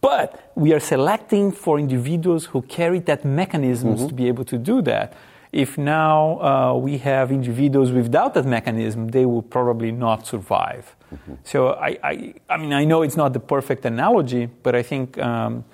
but 0.00 0.50
we 0.54 0.72
are 0.72 0.80
selecting 0.80 1.52
for 1.52 1.78
individuals 1.78 2.46
who 2.46 2.62
carry 2.62 3.00
that 3.00 3.24
mechanisms 3.24 4.00
mm-hmm. 4.00 4.08
to 4.08 4.14
be 4.14 4.28
able 4.28 4.44
to 4.44 4.58
do 4.58 4.82
that. 4.82 5.14
If 5.52 5.76
now 5.76 6.40
uh, 6.40 6.76
we 6.76 6.98
have 6.98 7.32
individuals 7.32 7.90
without 7.90 8.34
that 8.34 8.46
mechanism, 8.46 9.08
they 9.08 9.26
will 9.26 9.42
probably 9.42 9.90
not 9.90 10.26
survive. 10.26 10.94
Mm-hmm. 11.12 11.34
So 11.42 11.70
I, 11.70 11.98
I, 12.04 12.34
I, 12.48 12.56
mean, 12.56 12.72
I 12.72 12.84
know 12.84 13.02
it's 13.02 13.16
not 13.16 13.32
the 13.32 13.40
perfect 13.40 13.84
analogy, 13.84 14.46
but 14.46 14.76
I 14.76 14.82
think 14.82 15.18
um, 15.18 15.64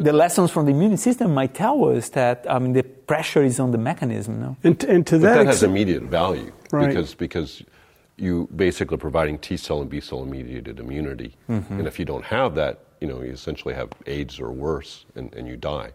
the 0.00 0.12
lessons 0.12 0.50
from 0.50 0.64
the 0.64 0.72
immune 0.72 0.96
system 0.96 1.34
might 1.34 1.54
tell 1.54 1.84
us 1.90 2.08
that 2.10 2.46
I 2.48 2.58
mean 2.58 2.72
the 2.72 2.82
pressure 2.82 3.42
is 3.42 3.60
on 3.60 3.70
the 3.70 3.78
mechanism. 3.78 4.40
No? 4.40 4.56
And, 4.64 4.82
and 4.84 5.06
to 5.08 5.16
but 5.16 5.22
that, 5.22 5.34
that 5.34 5.46
has 5.46 5.62
immediate 5.62 6.04
value 6.04 6.52
right. 6.72 6.88
because 6.88 7.14
because 7.14 7.62
you 8.16 8.48
basically 8.56 8.96
providing 8.96 9.38
T 9.38 9.56
cell 9.56 9.80
and 9.82 9.90
B 9.90 10.00
cell 10.00 10.24
mediated 10.24 10.80
immunity, 10.80 11.36
mm-hmm. 11.48 11.78
and 11.78 11.86
if 11.86 11.98
you 11.98 12.04
don't 12.04 12.24
have 12.24 12.54
that, 12.54 12.80
you 13.00 13.08
know, 13.08 13.22
you 13.22 13.32
essentially 13.32 13.74
have 13.74 13.90
AIDS 14.06 14.38
or 14.38 14.50
worse 14.50 15.04
and, 15.16 15.32
and 15.34 15.48
you 15.48 15.56
die. 15.56 15.92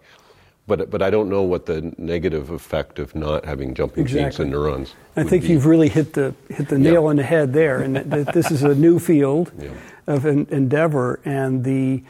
But, 0.68 0.90
but 0.90 1.04
I 1.04 1.12
don't 1.12 1.30
know 1.30 1.44
what 1.44 1.68
the 1.68 1.94
negative 2.00 2.50
effect 2.50 2.98
of 2.98 3.14
not 3.14 3.46
having 3.46 3.76
jumping 3.76 4.02
exactly. 4.02 4.24
genes 4.24 4.40
in 4.40 4.50
neurons. 4.50 4.96
I 5.16 5.24
think 5.24 5.44
be. 5.44 5.50
you've 5.50 5.68
really 5.68 5.90
hit 5.90 6.14
the 6.14 6.34
hit 6.50 6.70
the 6.70 6.80
nail 6.80 7.04
yeah. 7.04 7.10
on 7.10 7.16
the 7.18 7.24
head 7.24 7.54
there, 7.54 7.82
and 7.82 7.98
that 7.98 8.34
this 8.34 8.50
is 8.50 8.64
a 8.64 8.74
new 8.74 8.98
field 8.98 9.52
yeah. 9.60 9.70
of 10.08 10.26
endeavor, 10.26 11.20
and 11.24 11.64
the 11.64 12.02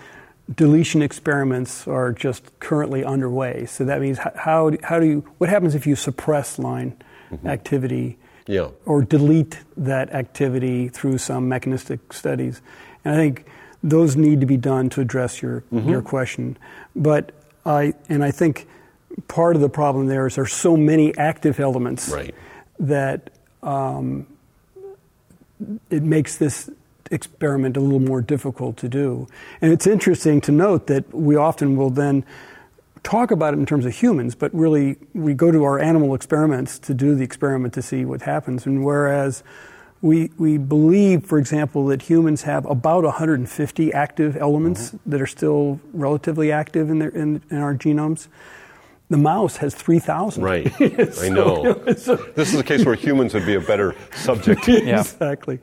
deletion 0.55 1.01
experiments 1.01 1.85
are 1.85 2.13
just 2.13 2.57
currently 2.59 3.03
underway. 3.03 3.65
So 3.65 3.83
that 3.83 3.99
means 3.99 4.19
how 4.19 4.71
how 4.83 4.99
do 4.99 5.05
you 5.05 5.25
what 5.37 5.49
happens 5.49 5.75
if 5.75 5.85
you 5.85 5.97
suppress 5.97 6.57
line 6.57 6.95
mm-hmm. 7.29 7.45
activity, 7.47 8.17
yeah. 8.47 8.69
or 8.85 9.01
delete 9.01 9.59
that 9.75 10.13
activity 10.13 10.87
through 10.87 11.17
some 11.17 11.49
mechanistic 11.49 12.13
studies, 12.13 12.61
and 13.03 13.15
I 13.15 13.17
think 13.17 13.45
those 13.85 14.15
need 14.15 14.41
to 14.41 14.47
be 14.47 14.57
done 14.57 14.89
to 14.89 14.99
address 14.99 15.41
your 15.41 15.61
mm-hmm. 15.71 15.87
your 15.87 16.01
question. 16.01 16.57
But 16.95 17.31
I 17.65 17.93
and 18.09 18.23
I 18.23 18.31
think 18.31 18.67
part 19.27 19.55
of 19.55 19.61
the 19.61 19.69
problem 19.69 20.07
there 20.07 20.27
is 20.27 20.35
there's 20.35 20.51
so 20.51 20.75
many 20.75 21.15
active 21.17 21.59
elements 21.59 22.09
right. 22.09 22.33
that 22.79 23.29
um, 23.63 24.25
it 25.89 26.03
makes 26.03 26.37
this 26.37 26.69
experiment 27.11 27.77
a 27.77 27.79
little 27.79 27.99
more 27.99 28.21
difficult 28.21 28.77
to 28.77 28.89
do. 28.89 29.27
And 29.61 29.71
it's 29.71 29.85
interesting 29.85 30.41
to 30.41 30.51
note 30.51 30.87
that 30.87 31.13
we 31.13 31.35
often 31.35 31.77
will 31.77 31.91
then 31.91 32.25
talk 33.03 33.29
about 33.29 33.53
it 33.53 33.59
in 33.59 33.67
terms 33.67 33.85
of 33.85 33.93
humans, 33.93 34.33
but 34.33 34.53
really 34.53 34.97
we 35.13 35.35
go 35.35 35.51
to 35.51 35.63
our 35.63 35.79
animal 35.79 36.15
experiments 36.15 36.79
to 36.79 36.93
do 36.95 37.13
the 37.13 37.23
experiment 37.23 37.75
to 37.75 37.81
see 37.83 38.03
what 38.03 38.23
happens. 38.23 38.65
And 38.65 38.83
whereas 38.83 39.43
we, 40.01 40.31
we 40.37 40.57
believe, 40.57 41.25
for 41.25 41.39
example, 41.39 41.87
that 41.87 42.01
humans 42.03 42.43
have 42.43 42.65
about 42.65 43.03
150 43.03 43.93
active 43.93 44.37
elements 44.37 44.89
mm-hmm. 44.89 45.09
that 45.09 45.21
are 45.21 45.27
still 45.27 45.79
relatively 45.93 46.51
active 46.51 46.89
in, 46.89 46.99
their, 46.99 47.09
in, 47.09 47.41
in 47.49 47.57
our 47.57 47.73
genomes. 47.73 48.27
The 49.09 49.17
mouse 49.17 49.57
has 49.57 49.75
3,000. 49.75 50.43
Right. 50.43 50.73
so, 51.13 51.25
I 51.25 51.29
know. 51.29 51.93
so, 51.95 52.15
this 52.15 52.53
is 52.53 52.59
a 52.59 52.63
case 52.63 52.83
where 52.85 52.95
humans 52.95 53.33
would 53.33 53.45
be 53.45 53.55
a 53.55 53.61
better 53.61 53.95
subject. 54.15 54.67
yeah. 54.67 54.99
Exactly. 54.99 55.59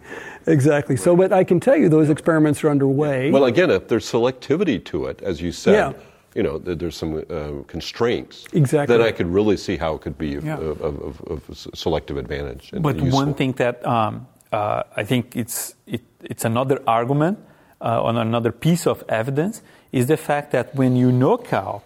Exactly. 0.46 0.96
So, 0.96 1.16
but 1.16 1.32
I 1.32 1.44
can 1.44 1.60
tell 1.60 1.76
you 1.76 1.88
those 1.88 2.08
experiments 2.08 2.62
are 2.64 2.70
underway. 2.70 3.30
Well, 3.30 3.44
again, 3.44 3.70
if 3.70 3.88
there's 3.88 4.10
selectivity 4.10 4.82
to 4.86 5.06
it, 5.06 5.22
as 5.22 5.40
you 5.40 5.52
said, 5.52 5.94
yeah. 5.96 6.02
You 6.34 6.42
know, 6.42 6.58
there's 6.58 6.96
some 6.96 7.24
uh, 7.28 7.62
constraints. 7.66 8.46
Exactly. 8.52 8.96
Then 8.96 9.06
I 9.06 9.12
could 9.12 9.26
really 9.26 9.56
see 9.56 9.76
how 9.76 9.94
it 9.94 10.00
could 10.00 10.18
be 10.18 10.36
of, 10.36 10.44
yeah. 10.44 10.56
of, 10.56 10.80
of, 10.80 11.20
of 11.22 11.68
selective 11.74 12.16
advantage. 12.16 12.70
but 12.80 12.96
useful. 12.96 13.10
one 13.10 13.34
thing 13.34 13.52
that 13.52 13.84
um, 13.86 14.26
uh, 14.52 14.82
I 14.96 15.04
think 15.04 15.36
it's, 15.36 15.74
it, 15.86 16.02
it's 16.22 16.44
another 16.44 16.82
argument 16.86 17.38
uh, 17.80 18.02
on 18.02 18.16
another 18.16 18.52
piece 18.52 18.86
of 18.86 19.04
evidence 19.08 19.62
is 19.90 20.06
the 20.06 20.16
fact 20.16 20.52
that 20.52 20.74
when 20.74 20.96
you 20.96 21.12
knock 21.12 21.52
out 21.52 21.82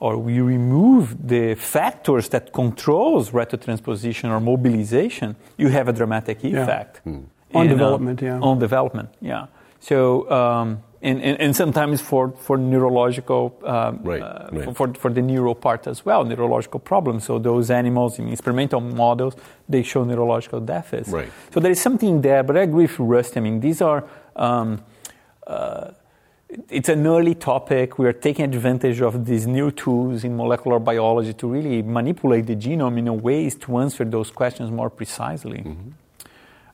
or 0.00 0.16
we 0.16 0.40
remove 0.40 1.28
the 1.28 1.54
factors 1.54 2.28
that 2.28 2.52
controls 2.52 3.30
retrotransposition 3.30 4.30
or 4.30 4.40
mobilization, 4.40 5.34
you 5.56 5.68
have 5.68 5.88
a 5.88 5.92
dramatic 5.92 6.44
effect. 6.44 7.00
Yeah. 7.04 7.12
Mm. 7.12 7.24
On 7.54 7.64
in, 7.64 7.70
development, 7.70 8.22
yeah. 8.22 8.38
On 8.40 8.58
development, 8.58 9.08
yeah. 9.20 9.46
So, 9.80 10.30
um, 10.30 10.82
and, 11.00 11.22
and, 11.22 11.40
and, 11.40 11.54
sometimes 11.54 12.00
for, 12.00 12.32
for 12.32 12.56
neurological, 12.56 13.56
um, 13.64 14.00
right, 14.02 14.20
uh, 14.20 14.48
right. 14.50 14.76
For, 14.76 14.92
for 14.94 15.10
the 15.10 15.22
neural 15.22 15.54
part 15.54 15.86
as 15.86 16.04
well, 16.04 16.24
neurological 16.24 16.80
problems. 16.80 17.24
So 17.24 17.38
those 17.38 17.70
animals 17.70 18.18
in 18.18 18.28
experimental 18.28 18.80
models, 18.80 19.34
they 19.68 19.84
show 19.84 20.02
neurological 20.04 20.60
deficits. 20.60 21.10
Right. 21.10 21.30
So 21.52 21.60
there 21.60 21.70
is 21.70 21.80
something 21.80 22.20
there, 22.20 22.42
but 22.42 22.56
I 22.56 22.62
agree 22.62 22.86
with 22.86 22.98
Rust. 22.98 23.36
I 23.36 23.40
mean, 23.40 23.60
these 23.60 23.80
are, 23.80 24.04
um, 24.34 24.82
uh, 25.46 25.92
it's 26.68 26.88
an 26.88 27.06
early 27.06 27.34
topic. 27.34 27.98
We 27.98 28.06
are 28.06 28.12
taking 28.12 28.46
advantage 28.46 29.00
of 29.00 29.24
these 29.24 29.46
new 29.46 29.70
tools 29.70 30.24
in 30.24 30.36
molecular 30.36 30.78
biology 30.78 31.34
to 31.34 31.46
really 31.46 31.82
manipulate 31.82 32.46
the 32.46 32.56
genome 32.56 32.98
in 32.98 33.06
a 33.06 33.14
ways 33.14 33.54
to 33.56 33.78
answer 33.78 34.04
those 34.04 34.30
questions 34.30 34.70
more 34.70 34.90
precisely. 34.90 35.58
Mm-hmm. 35.58 35.90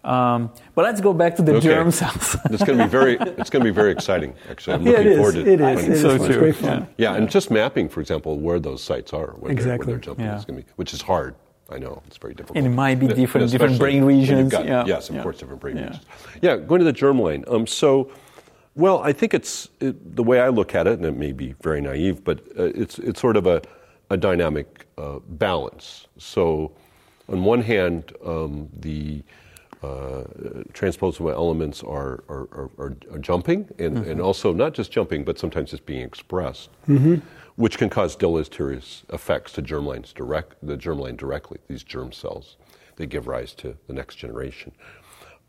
Um, 0.05 0.53
but 0.75 0.85
let's 0.85 1.01
go 1.01 1.15
back 1.15 1.35
to 1.37 1.43
the 1.43 1.55
okay. 1.55 1.69
germ 1.69 1.91
cells. 1.91 2.37
it's 2.51 2.63
going 2.63 2.79
to 2.79 2.85
be 2.85 2.91
very, 2.91 3.17
it's 3.17 3.49
going 3.49 3.65
to 3.65 3.71
be 3.71 3.75
very 3.75 3.91
exciting. 3.91 4.35
Actually, 4.51 4.75
I'm 4.75 4.85
looking 4.85 5.17
forward 5.17 5.35
to 5.35 5.41
it. 5.41 5.49
it. 5.49 5.61
Is, 5.61 5.85
it 5.85 5.91
is. 5.93 6.01
So 6.03 6.11
it's 6.11 6.37
great 6.37 6.57
fun. 6.57 6.87
Yeah. 6.99 7.13
yeah. 7.13 7.17
and 7.17 7.31
just 7.31 7.51
mapping, 7.51 7.89
for 7.89 8.01
example, 8.01 8.39
where 8.39 8.61
those 8.61 8.83
sites 8.83 9.13
are, 9.13 9.29
where 9.39 9.51
exactly. 9.51 9.69
they're, 9.69 9.77
where 9.77 9.87
they're 9.87 9.99
jumping, 9.99 10.27
yeah. 10.27 10.39
is 10.39 10.45
going 10.45 10.61
to 10.61 10.67
be, 10.67 10.73
which 10.77 10.93
is 10.93 11.01
hard. 11.01 11.35
I 11.71 11.79
know 11.79 12.03
it's 12.07 12.19
very 12.19 12.35
difficult. 12.35 12.59
And 12.59 12.67
it 12.67 12.71
might 12.71 12.97
be 12.97 13.09
different, 13.09 13.51
different 13.51 13.79
brain 13.79 14.05
regions. 14.05 14.53
Got, 14.53 14.67
yeah. 14.67 14.85
Yes, 14.87 15.09
of 15.09 15.23
course, 15.23 15.39
different 15.39 15.61
brain 15.61 15.77
regions. 15.77 16.01
Yeah, 16.43 16.57
going 16.57 16.81
to 16.81 16.85
the 16.85 16.93
germline. 16.93 17.51
Um, 17.51 17.67
so, 17.67 18.13
well, 18.75 19.03
I 19.03 19.13
think 19.13 19.33
it's 19.33 19.69
it, 19.81 20.17
the 20.17 20.23
way 20.23 20.41
I 20.41 20.49
look 20.49 20.75
at 20.75 20.87
it, 20.87 20.99
and 20.99 21.07
it 21.07 21.17
may 21.17 21.33
be 21.33 21.55
very 21.63 21.81
naive, 21.81 22.23
but 22.23 22.41
uh, 22.59 22.65
it's 22.65 22.99
it's 22.99 23.19
sort 23.19 23.39
of 23.39 23.47
a, 23.47 23.63
a 24.11 24.17
dynamic 24.17 24.87
uh, 24.99 25.21
balance. 25.21 26.07
So, 26.19 26.73
on 27.29 27.45
one 27.45 27.63
hand, 27.63 28.13
um, 28.25 28.69
the 28.81 29.23
uh, 29.85 30.25
transposable 30.73 31.31
elements 31.33 31.83
are, 31.83 32.25
are, 32.29 32.49
are, 32.79 32.97
are 33.13 33.19
jumping, 33.19 33.69
and, 33.79 33.99
mm-hmm. 33.99 34.11
and, 34.11 34.21
also 34.21 34.53
not 34.53 34.73
just 34.73 34.91
jumping, 34.91 35.25
but 35.25 35.39
sometimes 35.39 35.71
just 35.71 35.85
being 35.85 36.03
expressed, 36.03 36.71
mm-hmm. 36.89 37.17
which 37.57 37.77
can 37.77 37.91
cause 37.91 38.17
deleterious 38.17 39.03
effects 39.13 39.53
to 39.53 39.63
germlines 39.63 40.15
direct, 40.15 40.55
the 40.63 40.77
germline 40.77 41.17
directly, 41.17 41.59
these 41.69 41.83
germ 41.83 42.13
cells. 42.13 42.57
They 42.97 43.07
give 43.07 43.27
rise 43.27 43.53
to 43.55 43.77
the 43.87 43.93
next 43.93 44.17
generation. 44.17 44.73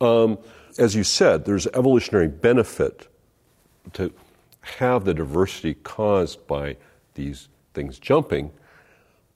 Um, 0.01 0.37
as 0.77 0.95
you 0.95 1.03
said, 1.03 1.45
there's 1.45 1.67
evolutionary 1.67 2.27
benefit 2.27 3.07
to 3.93 4.11
have 4.61 5.05
the 5.05 5.13
diversity 5.13 5.75
caused 5.75 6.45
by 6.47 6.77
these 7.13 7.47
things 7.73 7.99
jumping 7.99 8.51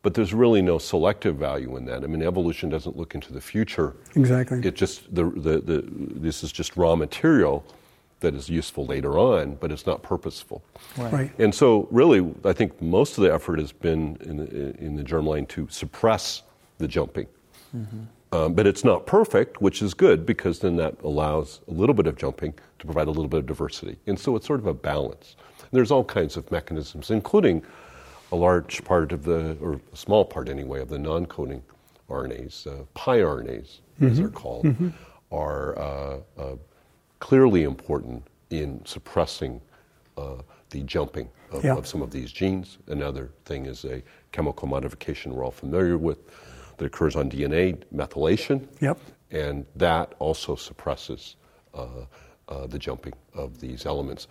but 0.01 0.13
there's 0.13 0.33
really 0.33 0.62
no 0.62 0.77
selective 0.77 1.35
value 1.35 1.75
in 1.75 1.85
that. 1.85 2.03
I 2.03 2.07
mean, 2.07 2.21
evolution 2.21 2.69
doesn't 2.69 2.95
look 2.95 3.15
into 3.15 3.33
the 3.33 3.41
future. 3.41 3.95
Exactly. 4.15 4.62
It 4.63 4.75
just 4.75 5.13
the, 5.13 5.25
the, 5.25 5.59
the 5.59 5.83
this 5.88 6.43
is 6.43 6.51
just 6.51 6.77
raw 6.77 6.95
material 6.95 7.65
that 8.21 8.33
is 8.33 8.49
useful 8.49 8.85
later 8.85 9.17
on, 9.17 9.55
but 9.55 9.71
it's 9.71 9.85
not 9.85 10.03
purposeful. 10.03 10.63
Right. 10.97 11.13
right. 11.13 11.39
And 11.39 11.53
so, 11.53 11.88
really, 11.89 12.33
I 12.43 12.53
think 12.53 12.81
most 12.81 13.17
of 13.17 13.23
the 13.23 13.33
effort 13.33 13.59
has 13.59 13.71
been 13.71 14.17
in 14.21 14.38
the, 14.38 14.77
in 14.77 14.95
the 14.95 15.03
germline 15.03 15.47
to 15.49 15.67
suppress 15.69 16.43
the 16.79 16.88
jumping. 16.88 17.27
Mm-hmm. 17.75 17.99
Um, 18.31 18.53
but 18.53 18.67
it's 18.67 18.83
not 18.83 19.07
perfect, 19.07 19.62
which 19.62 19.81
is 19.81 19.93
good 19.93 20.25
because 20.25 20.59
then 20.59 20.75
that 20.75 20.95
allows 21.03 21.62
a 21.67 21.71
little 21.71 21.95
bit 21.95 22.07
of 22.07 22.15
jumping 22.15 22.53
to 22.79 22.85
provide 22.85 23.07
a 23.07 23.12
little 23.12 23.27
bit 23.27 23.39
of 23.39 23.45
diversity. 23.47 23.97
And 24.05 24.19
so 24.19 24.35
it's 24.35 24.45
sort 24.45 24.59
of 24.59 24.67
a 24.67 24.73
balance. 24.73 25.35
And 25.59 25.69
there's 25.71 25.89
all 25.89 26.03
kinds 26.03 26.38
of 26.38 26.49
mechanisms, 26.51 27.09
including 27.09 27.63
a 28.32 28.36
large 28.36 28.84
part 28.84 29.12
of 29.12 29.24
the, 29.24 29.58
or 29.62 29.80
a 29.92 29.96
small 29.96 30.26
part 30.26 30.50
anyway, 30.50 30.82
of 30.82 30.89
the 30.89 31.00
non 31.00 31.26
coding 31.26 31.63
RNAs, 32.10 32.68
uh, 32.68 32.84
piRNAs, 32.96 33.82
mm-hmm. 34.02 34.08
as 34.08 34.18
they're 34.18 34.30
called, 34.30 34.65
mm-hmm. 34.65 34.89
are 35.32 35.78
uh, 35.78 36.20
uh, 36.38 36.56
clearly 37.20 37.63
important 37.63 38.24
in 38.50 38.84
suppressing 38.86 39.62
uh, 40.18 40.36
the 40.70 40.82
jumping 40.84 41.30
of, 41.52 41.63
yeah. 41.63 41.76
of, 41.76 41.88
some 41.88 42.02
of 42.02 42.12
these 42.12 42.32
genes. 42.32 42.78
Another 42.88 43.32
thing 43.46 43.65
is 43.65 43.86
a 43.86 44.02
chemical 44.32 44.68
modification 44.68 45.34
we're 45.34 45.44
all 45.44 45.52
familiar 45.52 45.98
with 45.98 46.20
that 46.78 46.86
occurs 46.86 47.15
on 47.15 47.30
DNA, 47.30 47.82
methylation. 47.94 48.68
Yep. 48.82 49.00
And 49.32 49.65
that 49.76 50.13
also 50.20 50.56
suppresses 50.56 51.36
uh, 51.74 51.88
uh, 52.48 52.68
the 52.68 52.80
jumping 52.80 53.13
of 53.34 53.60
these 53.60 53.86
elements. 53.86 54.28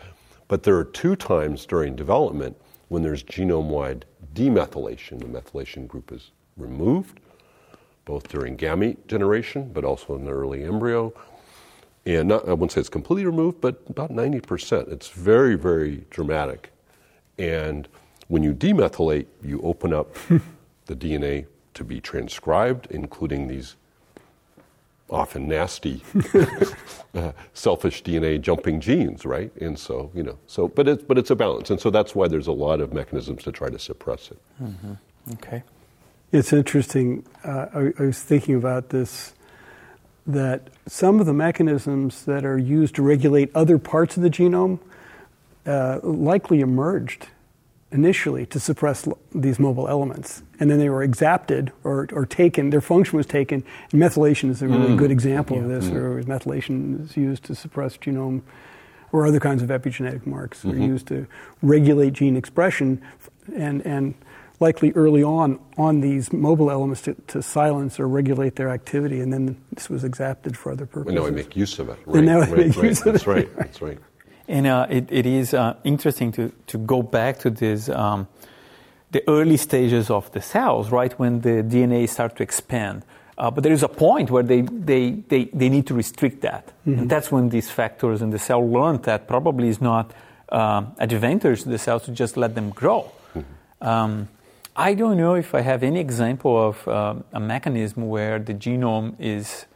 But 0.49 0.63
there 0.63 0.77
are 0.77 0.85
two 0.85 1.15
times 1.15 1.67
during 1.67 1.95
development 1.95 2.57
when 2.89 3.03
there's 3.03 3.23
genome 3.23 3.69
wide 3.69 4.05
demethylation, 4.35 5.19
the 5.19 5.27
methylation 5.27 5.87
group 5.87 6.13
is 6.13 6.31
removed, 6.57 7.21
both 8.05 8.29
during 8.29 8.57
gamete 8.57 9.07
generation, 9.07 9.71
but 9.73 9.85
also 9.85 10.15
in 10.17 10.25
the 10.25 10.31
early 10.31 10.65
embryo. 10.65 11.13
And 12.07 12.29
not, 12.29 12.49
I 12.49 12.53
wouldn't 12.53 12.73
say 12.73 12.81
it's 12.81 12.89
completely 12.89 13.27
removed, 13.27 13.61
but 13.61 13.83
about 13.89 14.11
90%. 14.11 14.91
It's 14.91 15.09
very, 15.09 15.57
very 15.57 16.07
dramatic. 16.11 16.73
And 17.39 17.87
when 18.29 18.43
you 18.43 18.55
demethylate, 18.55 19.27
you 19.43 19.61
open 19.63 19.93
up 19.93 20.15
the 20.87 20.97
DNA 20.97 21.47
to 21.75 21.85
be 21.85 22.01
transcribed, 22.01 22.89
including 22.91 23.47
these 23.47 23.77
often 25.11 25.49
nasty, 25.49 26.03
uh, 27.15 27.33
selfish 27.55 28.03
DNA 28.03 28.41
jumping 28.41 28.81
genes, 28.81 29.25
right? 29.25 29.51
And 29.61 29.79
so, 29.79 30.11
you 30.15 30.23
know, 30.23 30.39
so 30.47 30.69
but 30.69 30.89
it's 30.89 31.03
but 31.03 31.19
it's 31.19 31.31
a 31.31 31.37
balance, 31.37 31.71
and 31.71 31.81
so 31.81 31.91
that's 31.91 32.15
why 32.15 32.29
there's 32.29 32.47
a 32.47 32.53
lot 32.53 32.81
of 32.81 32.93
mechanisms 32.93 33.43
to 33.45 33.53
try 33.53 33.71
to 33.71 33.79
suppress 33.79 34.31
it. 34.31 34.39
Mm-hmm. 34.63 34.93
Okay, 35.35 35.63
it's 36.33 36.53
interesting. 36.53 37.25
Uh, 37.45 37.67
I, 37.75 37.93
I 37.99 38.03
was 38.03 38.23
thinking 38.23 38.55
about 38.55 38.91
this 38.91 39.33
that 40.27 40.69
some 40.87 41.21
of 41.21 41.27
the 41.27 41.33
mechanisms 41.33 42.25
that 42.27 42.45
are 42.45 42.59
used 42.59 42.95
to 42.97 43.03
regulate 43.03 43.51
other 43.55 43.79
parts 43.79 44.17
of 44.19 44.23
the 44.23 44.29
genome 44.29 44.79
uh, 45.67 46.01
likely 46.03 46.61
emerged 46.61 47.29
initially 47.91 48.45
to 48.47 48.61
suppress 48.61 49.09
these 49.35 49.59
mobile 49.59 49.89
elements. 49.89 50.43
And 50.61 50.71
then 50.71 50.79
they 50.79 50.91
were 50.91 51.03
exapted 51.03 51.73
or, 51.85 52.07
or 52.13 52.27
taken, 52.27 52.71
their 52.71 52.81
function 52.81 53.17
was 53.17 53.27
taken. 53.27 53.65
And 53.93 54.03
methylation 54.03 54.51
is 54.51 54.61
a 54.61 54.69
really 54.69 54.89
mm. 54.91 54.99
good 54.99 55.11
example 55.11 55.57
yeah. 55.57 55.63
of 55.63 55.69
this, 55.69 55.87
mm. 55.87 55.93
where 55.93 56.23
methylation 56.25 57.05
is 57.05 57.17
used 57.17 57.45
to 57.45 57.55
suppress 57.55 57.97
genome 57.97 58.43
or 59.11 59.27
other 59.27 59.41
kinds 59.41 59.63
of 59.63 59.71
epigenetic 59.71 60.27
marks 60.27 60.59
mm-hmm. 60.59 60.71
are 60.73 60.85
used 60.85 61.07
to 61.09 61.27
regulate 61.63 62.13
gene 62.13 62.37
expression 62.37 63.01
and, 63.57 63.85
and 63.87 64.15
likely 64.61 64.93
early 64.93 65.23
on 65.23 65.59
on 65.77 66.01
these 66.01 66.33
mobile 66.33 66.71
elements 66.71 67.03
to, 67.03 67.15
to 67.29 67.43
silence 67.43 67.99
or 67.99 68.07
regulate 68.09 68.57
their 68.57 68.69
activity. 68.69 69.21
And 69.21 69.33
then 69.33 69.57
this 69.73 69.89
was 69.89 70.05
exapted 70.05 70.59
for 70.59 70.73
other 70.73 70.85
purposes. 70.85 71.09
And 71.09 71.17
now 71.17 71.25
we 71.25 71.31
make 71.31 71.57
use 71.57 71.79
of 71.79 71.89
it. 71.89 71.99
Right, 72.05 72.17
and 72.19 72.27
now 72.27 72.41
we 72.41 72.47
right, 72.47 72.67
make 72.67 72.77
right, 72.77 72.85
use 72.85 72.99
of 73.01 73.13
that's 73.13 73.23
it. 73.23 73.31
Right, 73.31 73.57
that's 73.57 73.81
right. 73.81 73.99
And 74.49 74.67
uh, 74.67 74.87
it, 74.89 75.07
it 75.11 75.27
is 75.27 75.53
uh, 75.53 75.77
interesting 75.85 76.33
to, 76.33 76.51
to 76.69 76.79
go 76.79 77.03
back 77.03 77.39
to 77.41 77.51
this, 77.51 77.91
um, 77.91 78.27
the 79.11 79.23
early 79.29 79.59
stages 79.59 80.11
of 80.11 80.33
the 80.33 80.41
cells, 80.41 80.91
right, 80.91 81.13
when 81.19 81.43
the 81.43 81.63
DNA 81.63 82.09
start 82.09 82.37
to 82.37 82.43
expand. 82.43 83.05
Uh, 83.37 83.51
but 83.51 83.63
there 83.63 83.73
is 83.73 83.83
a 83.83 83.89
point 83.89 84.31
where 84.31 84.43
they, 84.43 84.63
they, 84.63 85.11
they, 85.11 85.45
they 85.53 85.69
need 85.69 85.87
to 85.87 85.95
restrict 85.95 86.41
that. 86.41 86.67
Mm-hmm. 86.87 87.01
And 87.01 87.11
that's 87.11 87.31
when 87.31 87.51
these 87.51 87.71
factors 87.71 88.23
in 88.23 88.31
the 88.31 88.39
cell 88.39 88.67
learn 88.67 89.03
that 89.03 89.29
probably 89.29 89.69
is 89.69 89.81
not 89.81 90.13
um, 90.49 90.93
advantage 90.99 91.63
to 91.63 91.69
the 91.69 91.79
cells 91.79 92.05
to 92.05 92.11
just 92.11 92.37
let 92.37 92.55
them 92.55 92.71
grow. 92.71 93.13
Mm-hmm. 93.37 93.87
Um, 93.87 94.29
I 94.75 94.95
don't 94.95 95.19
know 95.19 95.35
if 95.35 95.55
I 95.55 95.61
have 95.61 95.83
any 95.83 96.01
example 96.01 96.69
of 96.69 96.89
uh, 96.89 97.17
a 97.33 97.41
mechanism 97.41 98.09
where 98.09 98.39
the 98.39 98.55
genome 98.55 99.15
is 99.19 99.67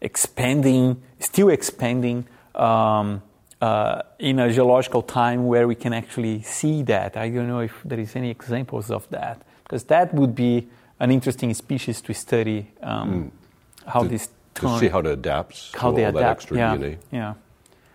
expanding, 0.00 1.02
still 1.18 1.48
expanding 1.48 2.26
um, 2.54 3.22
uh, 3.60 4.02
in 4.18 4.38
a 4.38 4.52
geological 4.52 5.02
time 5.02 5.46
where 5.46 5.66
we 5.66 5.74
can 5.74 5.92
actually 5.92 6.42
see 6.42 6.82
that. 6.82 7.16
I 7.16 7.28
don't 7.30 7.48
know 7.48 7.60
if 7.60 7.72
there 7.84 7.98
is 7.98 8.14
any 8.16 8.30
examples 8.30 8.90
of 8.90 9.08
that, 9.10 9.42
because 9.64 9.84
that 9.84 10.12
would 10.14 10.34
be 10.34 10.68
an 11.00 11.10
interesting 11.10 11.52
species 11.54 12.00
to 12.02 12.14
study 12.14 12.70
um, 12.82 13.30
mm. 13.30 13.90
how 13.90 14.02
to, 14.02 14.08
this 14.08 14.28
to 14.54 14.78
see 14.78 14.88
how 14.88 15.00
it 15.00 15.06
adapts 15.06 15.72
how 15.74 15.92
they 15.92 16.04
adapt. 16.04 16.50
yeah. 16.50 16.76
DNA. 16.76 16.98
Yeah. 17.10 17.34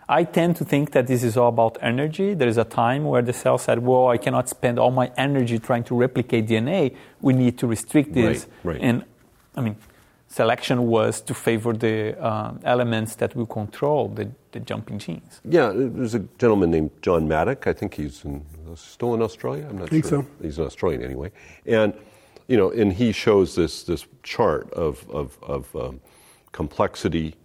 I 0.08 0.26
tend 0.26 0.58
to 0.58 0.66
think 0.66 0.92
that 0.92 1.08
this 1.08 1.24
is 1.24 1.38
all 1.38 1.48
about 1.48 1.78
energy. 1.82 2.34
There 2.34 2.50
is 2.50 2.58
a 2.58 2.66
time 2.66 3.06
where 3.06 3.22
the 3.22 3.32
cell 3.32 3.58
said, 3.58 3.80
"Well, 3.80 4.10
I 4.10 4.18
cannot 4.18 4.50
spend 4.50 4.78
all 4.78 4.92
my 4.92 5.10
energy 5.16 5.58
trying 5.58 5.86
to 5.86 5.96
replicate 5.96 6.48
DNA. 6.48 6.96
We 7.22 7.34
need 7.34 7.58
to 7.60 7.68
restrict 7.68 8.14
this." 8.14 8.46
Right, 8.64 8.74
right. 8.74 8.82
And 8.82 9.06
I 9.56 9.62
mean, 9.62 9.78
selection 10.32 10.88
was 10.88 11.22
to 11.22 11.34
favor 11.34 11.74
the 11.74 12.18
uh, 12.20 12.54
elements 12.64 13.16
that 13.16 13.36
will 13.36 13.46
control 13.46 14.08
the, 14.08 14.32
the, 14.54 14.60
jumping 14.60 14.98
genes. 14.98 15.42
Yeah, 15.44 15.72
there's 15.76 16.16
a 16.16 16.20
gentleman 16.38 16.72
named 16.72 16.92
John 17.02 17.28
Mattick. 17.28 17.68
I 17.68 17.74
think 17.74 17.94
he's 17.96 18.24
in, 18.24 18.46
still 18.76 19.14
in 19.14 19.22
Australia. 19.22 19.68
I'm 19.70 19.78
not 19.78 19.88
I 19.88 19.90
think 19.90 20.06
sure. 20.06 20.24
so. 20.24 20.44
He's 20.44 20.58
an 20.58 20.66
Australian 20.66 21.04
anyway, 21.04 21.32
and 21.66 21.94
you 22.48 22.58
know, 22.58 22.72
and 22.72 22.94
he 22.94 23.12
shows 23.12 23.56
this 23.56 23.84
this 23.84 24.08
chart 24.24 24.72
of 24.74 25.10
of, 25.10 25.38
of 25.44 25.76
um, 25.76 26.02
complexity 26.52 27.36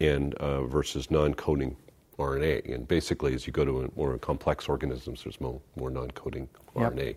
and 0.00 0.34
uh, 0.34 0.64
versus 0.64 1.10
non-coding 1.10 1.76
RNA. 2.18 2.74
And 2.74 2.86
basically, 2.86 3.34
as 3.34 3.46
you 3.46 3.52
go 3.52 3.64
to 3.64 3.92
more 3.96 4.18
complex 4.18 4.68
organisms, 4.68 5.22
there's 5.24 5.40
more, 5.40 5.60
more 5.76 5.90
non-coding 5.90 6.48
yep. 6.76 6.92
RNA. 6.92 7.16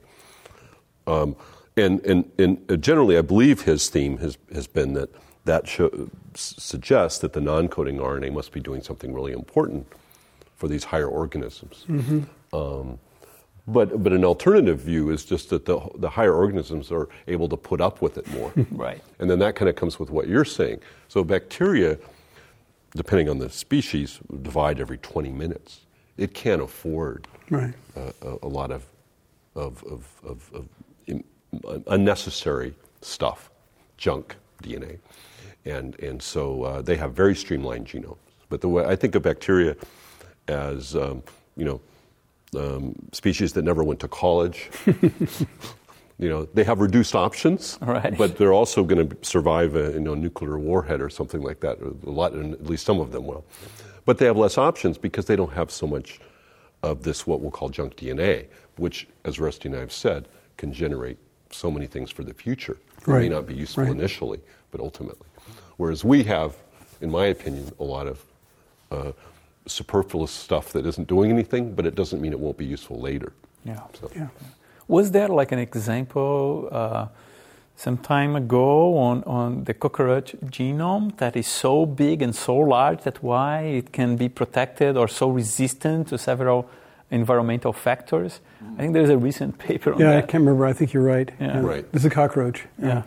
Um, 1.07 1.35
and, 1.77 2.03
and, 2.05 2.31
and 2.37 2.81
generally, 2.83 3.17
I 3.17 3.21
believe 3.21 3.61
his 3.61 3.89
theme 3.89 4.17
has, 4.17 4.37
has 4.53 4.67
been 4.67 4.93
that 4.93 5.09
that 5.45 5.67
show, 5.67 6.09
suggests 6.33 7.19
that 7.19 7.31
the 7.31 7.39
non-coding 7.39 7.97
RNA 7.97 8.33
must 8.33 8.51
be 8.51 8.59
doing 8.59 8.81
something 8.81 9.13
really 9.13 9.31
important 9.31 9.87
for 10.55 10.67
these 10.67 10.83
higher 10.83 11.07
organisms. 11.07 11.85
Mm-hmm. 11.87 12.55
Um, 12.55 12.99
but, 13.65 14.03
but 14.03 14.11
an 14.11 14.25
alternative 14.25 14.79
view 14.79 15.09
is 15.09 15.23
just 15.23 15.49
that 15.51 15.65
the, 15.65 15.79
the 15.95 16.09
higher 16.09 16.33
organisms 16.33 16.91
are 16.91 17.07
able 17.27 17.47
to 17.47 17.55
put 17.55 17.79
up 17.79 18.01
with 18.01 18.17
it 18.17 18.27
more. 18.31 18.51
right. 18.71 19.01
And 19.19 19.29
then 19.29 19.39
that 19.39 19.55
kind 19.55 19.69
of 19.69 19.75
comes 19.75 19.99
with 19.99 20.09
what 20.09 20.27
you're 20.27 20.45
saying. 20.45 20.81
So 21.07 21.23
bacteria 21.23 21.97
depending 22.95 23.29
on 23.29 23.37
the 23.37 23.49
species, 23.49 24.19
divide 24.41 24.79
every 24.79 24.97
20 24.97 25.31
minutes. 25.31 25.81
It 26.17 26.33
can't 26.33 26.61
afford 26.61 27.27
right. 27.49 27.73
uh, 27.95 28.11
a, 28.21 28.37
a, 28.43 28.47
lot 28.47 28.71
of, 28.71 28.85
of, 29.55 29.83
of, 29.83 30.07
of, 30.23 30.51
of 30.53 30.67
unnecessary 31.87 32.73
stuff, 33.01 33.49
junk 33.97 34.35
DNA. 34.63 34.99
And, 35.65 35.99
and 35.99 36.21
so 36.21 36.63
uh, 36.63 36.81
they 36.81 36.95
have 36.95 37.13
very 37.13 37.35
streamlined 37.35 37.87
genomes. 37.87 38.17
But 38.49 38.61
the 38.61 38.69
way 38.69 38.85
I 38.85 38.95
think 38.95 39.15
of 39.15 39.23
bacteria 39.23 39.75
as, 40.47 40.95
um, 40.95 41.23
you 41.55 41.65
know, 41.65 41.81
um, 42.55 42.95
species 43.11 43.53
that 43.53 43.63
never 43.63 43.83
went 43.83 43.99
to 43.99 44.07
college, 44.07 44.69
you 46.17 46.29
know, 46.29 46.45
they 46.53 46.63
have 46.63 46.79
reduced 46.79 47.13
options, 47.13 47.77
right. 47.81 48.17
but 48.17 48.37
they're 48.37 48.53
also 48.53 48.83
going 48.83 49.09
to 49.09 49.17
survive 49.21 49.75
a 49.75 49.91
you 49.91 49.99
know, 49.99 50.15
nuclear 50.15 50.57
warhead 50.57 51.01
or 51.01 51.09
something 51.09 51.41
like 51.41 51.59
that. 51.59 51.79
A 51.81 52.09
lot, 52.09 52.33
at 52.33 52.65
least 52.65 52.85
some 52.85 53.01
of 53.01 53.11
them 53.11 53.27
will. 53.27 53.45
But 54.05 54.17
they 54.17 54.25
have 54.25 54.37
less 54.37 54.57
options 54.57 54.97
because 54.97 55.25
they 55.25 55.35
don't 55.35 55.51
have 55.51 55.69
so 55.69 55.85
much 55.85 56.21
of 56.83 57.03
this, 57.03 57.27
what 57.27 57.41
we'll 57.41 57.51
call 57.51 57.67
junk 57.69 57.97
DNA, 57.97 58.45
which, 58.77 59.07
as 59.25 59.39
Rusty 59.39 59.67
and 59.67 59.75
I 59.75 59.81
have 59.81 59.91
said, 59.91 60.29
can 60.55 60.71
generate 60.71 61.17
so 61.51 61.71
many 61.71 61.87
things 61.87 62.11
for 62.11 62.23
the 62.23 62.33
future. 62.33 62.77
It 62.99 63.07
right. 63.07 63.21
may 63.23 63.29
not 63.29 63.45
be 63.47 63.53
useful 63.53 63.83
right. 63.83 63.91
initially, 63.91 64.39
but 64.71 64.81
ultimately. 64.81 65.27
Whereas 65.77 66.03
we 66.03 66.23
have, 66.23 66.55
in 67.01 67.11
my 67.11 67.25
opinion, 67.27 67.71
a 67.79 67.83
lot 67.83 68.07
of 68.07 68.25
uh, 68.91 69.11
superfluous 69.65 70.31
stuff 70.31 70.73
that 70.73 70.85
isn't 70.85 71.07
doing 71.07 71.31
anything, 71.31 71.73
but 71.73 71.85
it 71.85 71.95
doesn't 71.95 72.21
mean 72.21 72.31
it 72.31 72.39
won't 72.39 72.57
be 72.57 72.65
useful 72.65 72.99
later. 72.99 73.33
Yeah. 73.63 73.81
So. 73.99 74.11
yeah. 74.15 74.27
Was 74.87 75.11
there 75.11 75.27
like 75.27 75.51
an 75.51 75.59
example 75.59 76.69
uh, 76.71 77.07
some 77.75 77.97
time 77.97 78.35
ago 78.35 78.97
on, 78.97 79.23
on 79.25 79.63
the 79.65 79.73
cockroach 79.73 80.35
genome 80.45 81.15
that 81.17 81.35
is 81.35 81.47
so 81.47 81.85
big 81.85 82.21
and 82.21 82.35
so 82.35 82.55
large 82.55 83.03
that 83.03 83.21
why 83.21 83.61
it 83.61 83.91
can 83.91 84.15
be 84.15 84.29
protected 84.29 84.97
or 84.97 85.07
so 85.07 85.29
resistant 85.29 86.07
to 86.07 86.17
several 86.17 86.69
environmental 87.11 87.73
factors? 87.73 88.41
I 88.77 88.81
think 88.81 88.93
there's 88.93 89.09
a 89.09 89.17
recent 89.17 89.57
paper 89.67 89.93
on 89.93 89.99
yeah, 89.99 90.07
that. 90.11 90.17
I 90.17 90.21
can't 90.21 90.43
remember. 90.43 90.65
I 90.65 90.73
think 90.73 90.93
you're 90.93 91.03
right. 91.03 91.29
Yeah. 91.39 91.59
Right. 91.61 91.85
It's 91.93 92.05
a 92.05 92.09
cockroach. 92.09 92.65
Yeah. 92.81 93.03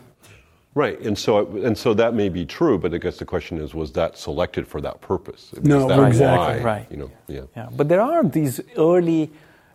Right, 0.73 0.97
and 1.01 1.17
so 1.17 1.47
and 1.57 1.77
so 1.77 1.93
that 1.95 2.13
may 2.13 2.29
be 2.29 2.45
true, 2.45 2.79
but 2.79 2.93
I 2.93 2.97
guess 2.97 3.17
the 3.17 3.25
question 3.25 3.57
is, 3.57 3.73
was 3.75 3.91
that 3.91 4.17
selected 4.17 4.65
for 4.65 4.79
that 4.79 5.01
purpose? 5.01 5.51
Was 5.51 5.63
No, 5.63 5.85
that 5.89 6.07
exactly. 6.07 6.63
why, 6.63 6.63
Right. 6.63 6.87
You 6.89 6.97
know, 6.97 7.11
yeah. 7.27 7.41
Yeah, 7.57 7.67
but 7.75 7.89
there 7.89 7.99
are 7.99 8.23
these 8.23 8.61
early 8.77 9.31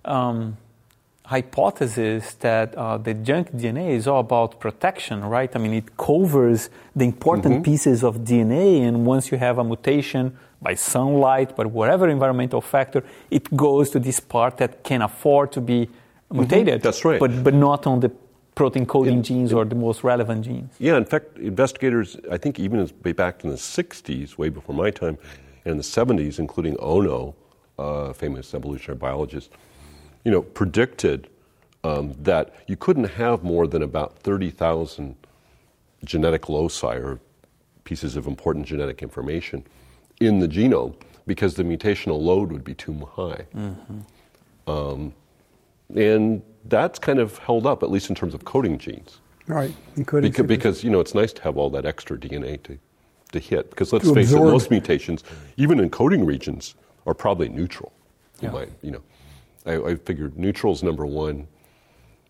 um, 0.06 0.56
hypotheses 1.26 2.34
that 2.36 2.74
uh, 2.76 2.96
the 2.96 3.12
junk 3.12 3.52
DNA 3.52 3.90
is 3.90 4.06
all 4.06 4.20
about 4.20 4.58
protection, 4.58 5.22
right? 5.22 5.54
I 5.54 5.58
mean, 5.58 5.74
it 5.74 5.98
covers 5.98 6.70
the 6.94 7.04
important 7.04 7.62
pieces 7.62 8.02
of 8.02 8.18
DNA, 8.18 8.80
and 8.80 9.04
once 9.04 9.30
you 9.30 9.36
have 9.36 9.58
a 9.58 9.64
mutation 9.64 10.38
by 10.60 10.74
sunlight, 10.74 11.56
by 11.56 11.64
whatever 11.64 12.08
environmental 12.08 12.60
factor, 12.60 13.04
it 13.30 13.54
goes 13.56 13.90
to 13.90 13.98
this 13.98 14.20
part 14.20 14.56
that 14.58 14.82
can 14.82 15.02
afford 15.02 15.52
to 15.52 15.60
be 15.60 15.88
mutated. 16.30 16.82
That's 16.82 17.04
right. 17.04 17.20
But 17.20 17.44
but 17.44 17.54
not 17.54 17.86
on 17.86 18.00
the 18.00 18.10
protein 18.54 18.86
coding 18.86 19.22
genes 19.22 19.52
or 19.52 19.64
the 19.64 19.74
most 19.74 20.02
relevant 20.02 20.44
genes. 20.44 20.72
Yeah, 20.78 20.96
in 20.96 21.04
fact, 21.04 21.36
investigators, 21.38 22.16
I 22.30 22.38
think 22.38 22.58
even 22.58 22.80
as 22.80 22.92
way 23.04 23.12
back 23.12 23.44
in 23.44 23.50
the 23.50 23.56
60s, 23.56 24.38
way 24.38 24.48
before 24.48 24.74
my 24.74 24.90
time, 24.90 25.18
and 25.64 25.72
in 25.72 25.76
the 25.76 25.82
70s, 25.82 26.38
including 26.38 26.74
Ohno, 26.76 27.34
uh, 27.78 28.14
famous 28.14 28.54
evolutionary 28.54 28.98
biologist, 28.98 29.50
you 30.24 30.30
know, 30.30 30.40
predicted 30.40 31.28
um, 31.84 32.14
that 32.22 32.54
you 32.66 32.76
couldn't 32.76 33.10
have 33.10 33.44
more 33.44 33.66
than 33.66 33.82
about 33.82 34.18
30,000 34.20 35.14
genetic 36.04 36.48
loci 36.48 36.96
or 36.96 37.20
pieces 37.84 38.16
of 38.16 38.26
important 38.26 38.66
genetic 38.66 39.02
information 39.02 39.64
in 40.20 40.38
the 40.38 40.48
genome 40.48 40.94
because 41.26 41.54
the 41.54 41.62
mutational 41.62 42.20
load 42.20 42.52
would 42.52 42.64
be 42.64 42.74
too 42.74 42.94
high. 43.14 43.46
Mm-hmm. 43.54 44.70
Um, 44.70 45.14
and 45.94 46.42
that's 46.64 46.98
kind 46.98 47.18
of 47.18 47.38
held 47.38 47.66
up, 47.66 47.82
at 47.82 47.90
least 47.90 48.08
in 48.08 48.14
terms 48.14 48.34
of 48.34 48.44
coding 48.44 48.78
genes. 48.78 49.18
Right. 49.46 49.74
Could 50.06 50.24
Because, 50.46 50.82
you 50.82 50.90
know 50.90 51.00
it's 51.00 51.14
nice 51.14 51.32
to 51.34 51.42
have 51.42 51.56
all 51.56 51.70
that 51.70 51.86
extra 51.86 52.18
DNA 52.18 52.62
to, 52.64 52.78
to 53.32 53.38
hit. 53.38 53.70
Because 53.70 53.92
let's 53.92 54.08
To 54.08 54.14
face 54.14 54.30
absorb. 54.30 54.48
it, 54.48 54.52
most 54.52 54.70
mutations, 54.70 55.22
even 55.56 55.78
in 55.78 55.90
coding 55.90 56.24
regions, 56.24 56.74
are 57.06 57.14
probably 57.14 57.48
neutral. 57.48 57.92
Yeah. 58.40 58.50
might, 58.50 58.70
you 58.82 58.90
know, 58.90 59.02
I, 59.64 59.92
I 59.92 59.94
figured 59.96 60.36
neutral's 60.36 60.82
number 60.82 61.06
one, 61.06 61.46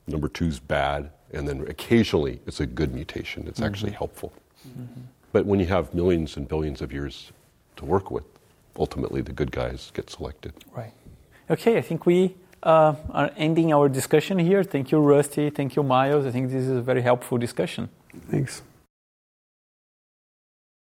number 0.07 0.29
two's 0.29 0.59
bad, 0.59 1.11
and 1.33 1.49
then 1.49 1.67
occasionally 1.69 2.41
it's 2.47 2.61
a 2.61 2.67
good 2.67 2.95
mutation. 2.95 3.47
It's 3.49 3.59
mm-hmm. 3.59 3.67
actually 3.67 3.93
helpful. 3.93 4.33
Mm-hmm. 4.69 5.01
But 5.33 5.47
when 5.47 5.59
you 5.59 5.67
have 5.67 5.93
millions 5.95 6.37
and 6.37 6.47
billions 6.47 6.81
of 6.81 6.93
years 6.93 7.33
to 7.77 7.85
work 7.85 8.11
with, 8.11 8.25
ultimately 8.77 9.21
the 9.23 9.33
good 9.33 9.53
guys 9.53 9.91
get 9.95 10.11
selected. 10.11 10.53
Right. 10.75 10.93
Okay, 11.49 11.79
I 11.79 11.83
think 11.83 12.07
we 12.07 12.35
uh, 12.63 12.95
are 13.11 13.31
ending 13.37 13.73
our 13.73 13.89
discussion 13.89 14.39
here. 14.39 14.65
Thank 14.65 14.91
you, 14.91 14.99
Rusty. 14.99 15.51
Thank 15.51 15.77
you, 15.77 15.83
Miles. 15.83 16.27
I 16.27 16.31
think 16.31 16.51
this 16.51 16.65
is 16.65 16.79
a 16.79 16.83
very 16.83 17.03
helpful 17.03 17.39
discussion. 17.39 17.89
Thanks. 18.31 18.63